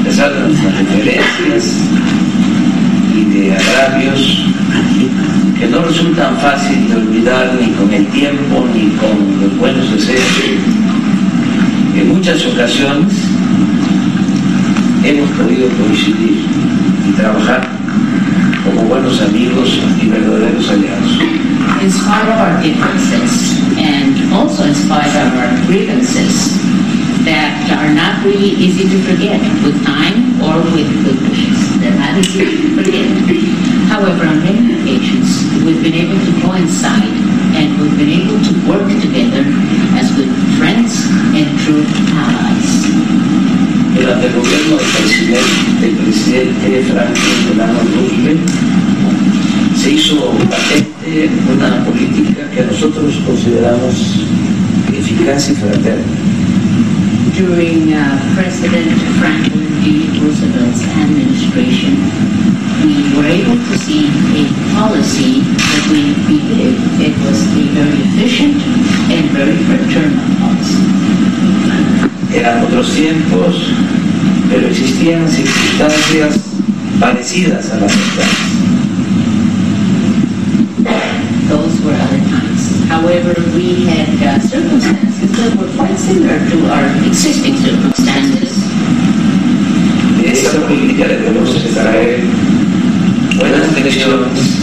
A 0.00 0.04
pesar 0.04 0.32
de 0.34 0.40
nuestras 0.40 0.78
diferencias 0.78 1.64
y 3.14 3.24
de 3.24 3.54
agravios 3.54 4.44
que 5.58 5.66
no 5.68 5.82
resultan 5.82 6.36
fácil 6.38 6.88
de 6.88 6.96
olvidar 6.96 7.56
ni 7.60 7.72
con 7.72 7.92
el 7.92 8.06
tiempo 8.08 8.66
ni 8.74 8.90
con 8.98 9.40
los 9.40 9.56
buenos 9.58 9.90
deseos, 9.90 10.22
en 11.94 12.14
muchas 12.14 12.44
ocasiones 12.46 13.14
hemos 15.02 15.30
podido 15.30 15.68
coincidir 15.68 16.44
y 17.08 17.12
trabajar 17.12 17.75
como 18.66 18.82
buenos 18.88 19.20
amigos 19.20 19.78
y 20.02 20.08
verdaderos 20.08 20.68
aliados. 20.68 21.20
In 21.82 21.90
spite 21.90 22.28
of 22.28 22.38
our 22.38 22.62
differences 22.62 23.62
and 23.78 24.32
also 24.32 24.64
in 24.64 24.74
spite 24.74 25.14
of 25.14 25.34
our 25.38 25.66
grievances 25.66 26.58
that 27.24 27.54
are 27.78 27.92
not 27.94 28.24
really 28.24 28.50
easy 28.50 28.88
to 28.88 28.98
forget 29.02 29.40
with 29.62 29.78
time 29.84 30.40
or 30.42 30.58
with 30.74 30.88
good 31.04 31.20
wishes. 31.28 31.80
They're 31.80 31.98
not 31.98 32.18
easy 32.18 32.44
to 32.44 32.82
forget. 32.82 33.06
However, 33.88 34.26
on 34.26 34.42
many 34.42 34.74
occasions, 34.82 35.42
we've 35.64 35.82
been 35.82 35.94
able 35.94 36.18
to 36.18 36.32
coincide 36.42 37.14
and 37.54 37.80
we've 37.80 37.96
been 37.98 38.10
able 38.10 38.38
to 38.42 38.52
work 38.68 38.86
together 39.00 39.42
as 39.98 40.10
good 40.14 40.30
friends 40.58 41.06
and 41.34 41.46
true 41.60 41.84
allies. 42.14 42.85
Durante 44.06 44.28
el 44.28 44.34
gobierno 44.34 44.76
del 44.76 44.86
presidente, 44.86 45.80
del 45.80 45.96
presidente 45.96 46.84
Franklin 46.92 47.48
Delano 47.48 47.80
Roosevelt, 47.96 48.48
se 49.82 49.90
hizo 49.94 50.30
patente 50.48 51.28
una 51.52 51.84
política 51.84 52.48
que 52.54 52.62
nosotros 52.66 53.16
consideramos 53.26 54.22
eficaz 54.96 55.50
y 55.50 55.54
fraterna. 55.56 56.04
During 57.36 57.94
uh, 57.94 58.16
President 58.36 58.92
Franklin 59.18 59.66
D. 59.82 60.20
Roosevelt's 60.20 60.84
administration, 61.02 61.98
we 62.86 63.10
were 63.18 63.26
able 63.26 63.58
to 63.58 63.76
see 63.76 64.06
a 64.38 64.46
policy 64.78 65.40
that 65.42 65.84
we 65.90 66.14
believe 66.30 66.78
it 67.02 67.18
was 67.26 67.42
a 67.42 67.64
very 67.74 68.02
efficient 68.14 68.62
and 69.10 69.28
very 69.34 69.56
fraternal 69.66 70.22
policy. 70.38 71.05
Eran 72.34 72.64
otros 72.64 72.92
tiempos, 72.94 73.56
pero 74.50 74.66
existían 74.68 75.28
circunstancias 75.28 76.40
parecidas 77.00 77.70
a 77.70 77.80
las 77.80 77.92
actuales. 77.92 78.56
Those 81.48 81.80
were 81.84 81.94
other 81.94 82.18
times. 82.18 82.88
However, 82.88 83.34
we 83.54 83.84
had 83.86 84.08
uh, 84.22 84.40
circumstances 84.40 85.30
that 85.36 85.56
were 85.56 85.70
quite 85.76 85.96
similar 85.96 86.38
to 86.50 86.56
our 86.70 86.86
existing 87.06 87.56
circumstances. 87.56 88.52
De 90.20 90.32
esa 90.32 90.58
política 90.66 91.06
debemos 91.06 91.54
extraer 91.54 92.24
buenas 93.38 93.72
lecciones, 93.74 94.58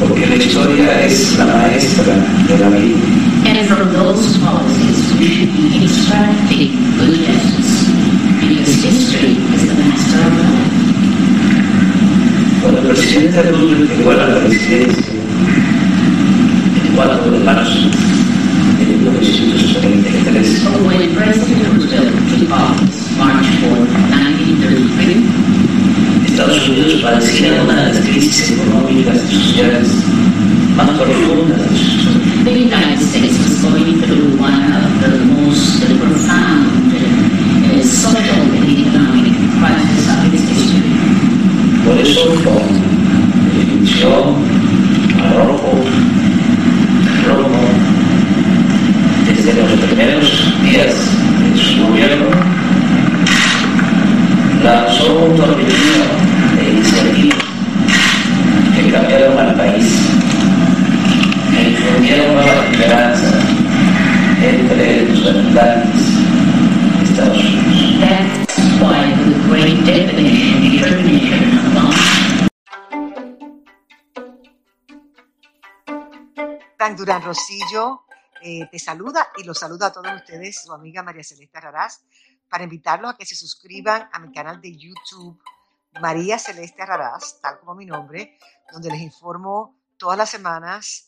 porque 0.00 0.26
la 0.26 0.36
historia 0.36 1.04
es 1.04 1.36
la 1.36 1.46
maestra 1.46 2.14
de 2.48 2.58
la 2.58 2.68
vida. 2.70 3.27
And 3.48 3.66
from 3.66 3.88
those 3.94 4.36
policies, 4.44 5.08
we 5.18 5.26
should 5.32 5.52
be 5.56 5.82
extracting 5.82 6.68
good 7.00 7.16
lessons. 7.24 7.88
Because 8.44 8.74
history 8.84 9.40
is 9.56 9.62
the 9.68 9.74
master 9.80 10.20
of 10.20 10.36
life. 10.36 10.68
Cuando 12.60 12.80
el 12.82 12.88
presidente 12.88 13.40
Roosevelt 13.50 13.90
llegó 13.96 14.10
a 14.10 14.16
la 14.16 14.40
presidencia 14.40 15.12
el 16.84 16.90
4 16.94 17.30
de 17.30 17.38
marzo 17.38 17.88
de 18.78 18.84
1933, 18.84 20.64
When 20.84 21.14
President 21.14 21.72
Roosevelt 21.72 22.52
office, 22.52 23.16
March 23.16 23.48
4, 23.62 23.80
1933, 24.10 25.24
Estados 26.26 26.68
Unidos 26.68 27.00
padecía 27.02 27.62
una 27.64 27.76
de 27.76 27.94
las 27.94 28.00
crisis 28.04 28.50
económicas 28.50 29.16
y 29.32 29.34
sociales 29.34 29.88
historia. 30.86 31.98
the 32.44 32.52
United 32.52 32.98
States 32.98 33.36
was 33.38 33.62
going 33.62 34.00
through 34.00 34.38
one 34.38 34.62
of 34.72 34.88
the 35.02 35.10
most 35.26 35.82
profound 36.00 36.92
uh, 36.94 37.82
social 37.82 38.40
and 38.56 38.64
economic 38.64 39.34
crises 39.58 40.06
of 40.08 40.32
its 40.32 40.48
history. 40.48 40.94
Por 41.84 41.96
eso, 41.98 42.24
con 42.44 42.64
definición, 43.44 44.24
arrojo, 45.20 45.72
desde 49.26 49.42
desde 49.42 49.60
los 49.60 49.70
primeros 49.86 50.26
días 50.62 50.94
de 51.42 51.58
su 51.60 51.86
gobierno 51.86 52.26
lanzó 54.64 55.18
un 55.24 55.36
torbellino 55.36 56.04
de 56.56 56.70
iniciativas 56.70 57.38
que 58.74 58.90
cambiaron 58.92 59.38
al 59.38 59.54
país, 59.54 60.17
infundieron 61.78 62.34
nuevas 62.34 62.72
esperanzas 62.72 63.44
entre 64.42 65.06
sus 65.14 65.26
habitantes 65.26 66.18
de 66.98 67.04
Estados 67.04 67.38
Unidos. 67.38 68.00
That's 68.00 68.80
why 68.80 69.14
the 69.24 69.34
great 69.48 69.78
Frank 76.76 76.96
Durán 76.96 77.22
Rosillo 77.22 78.04
eh, 78.40 78.68
te 78.70 78.78
saluda 78.78 79.28
y 79.36 79.44
los 79.44 79.58
saluda 79.58 79.88
a 79.88 79.92
todos 79.92 80.14
ustedes, 80.14 80.62
su 80.62 80.72
amiga 80.72 81.02
María 81.02 81.24
Celeste 81.24 81.60
Raraz, 81.60 82.04
para 82.48 82.64
invitarlos 82.64 83.12
a 83.12 83.16
que 83.16 83.26
se 83.26 83.34
suscriban 83.34 84.08
a 84.12 84.18
mi 84.20 84.32
canal 84.32 84.60
de 84.60 84.74
YouTube, 84.76 85.38
María 86.00 86.38
Celeste 86.38 86.86
Raraz, 86.86 87.40
tal 87.42 87.58
como 87.58 87.74
mi 87.74 87.84
nombre, 87.84 88.38
donde 88.72 88.90
les 88.90 89.00
informo 89.00 89.76
todas 89.96 90.16
las 90.16 90.30
semanas 90.30 91.07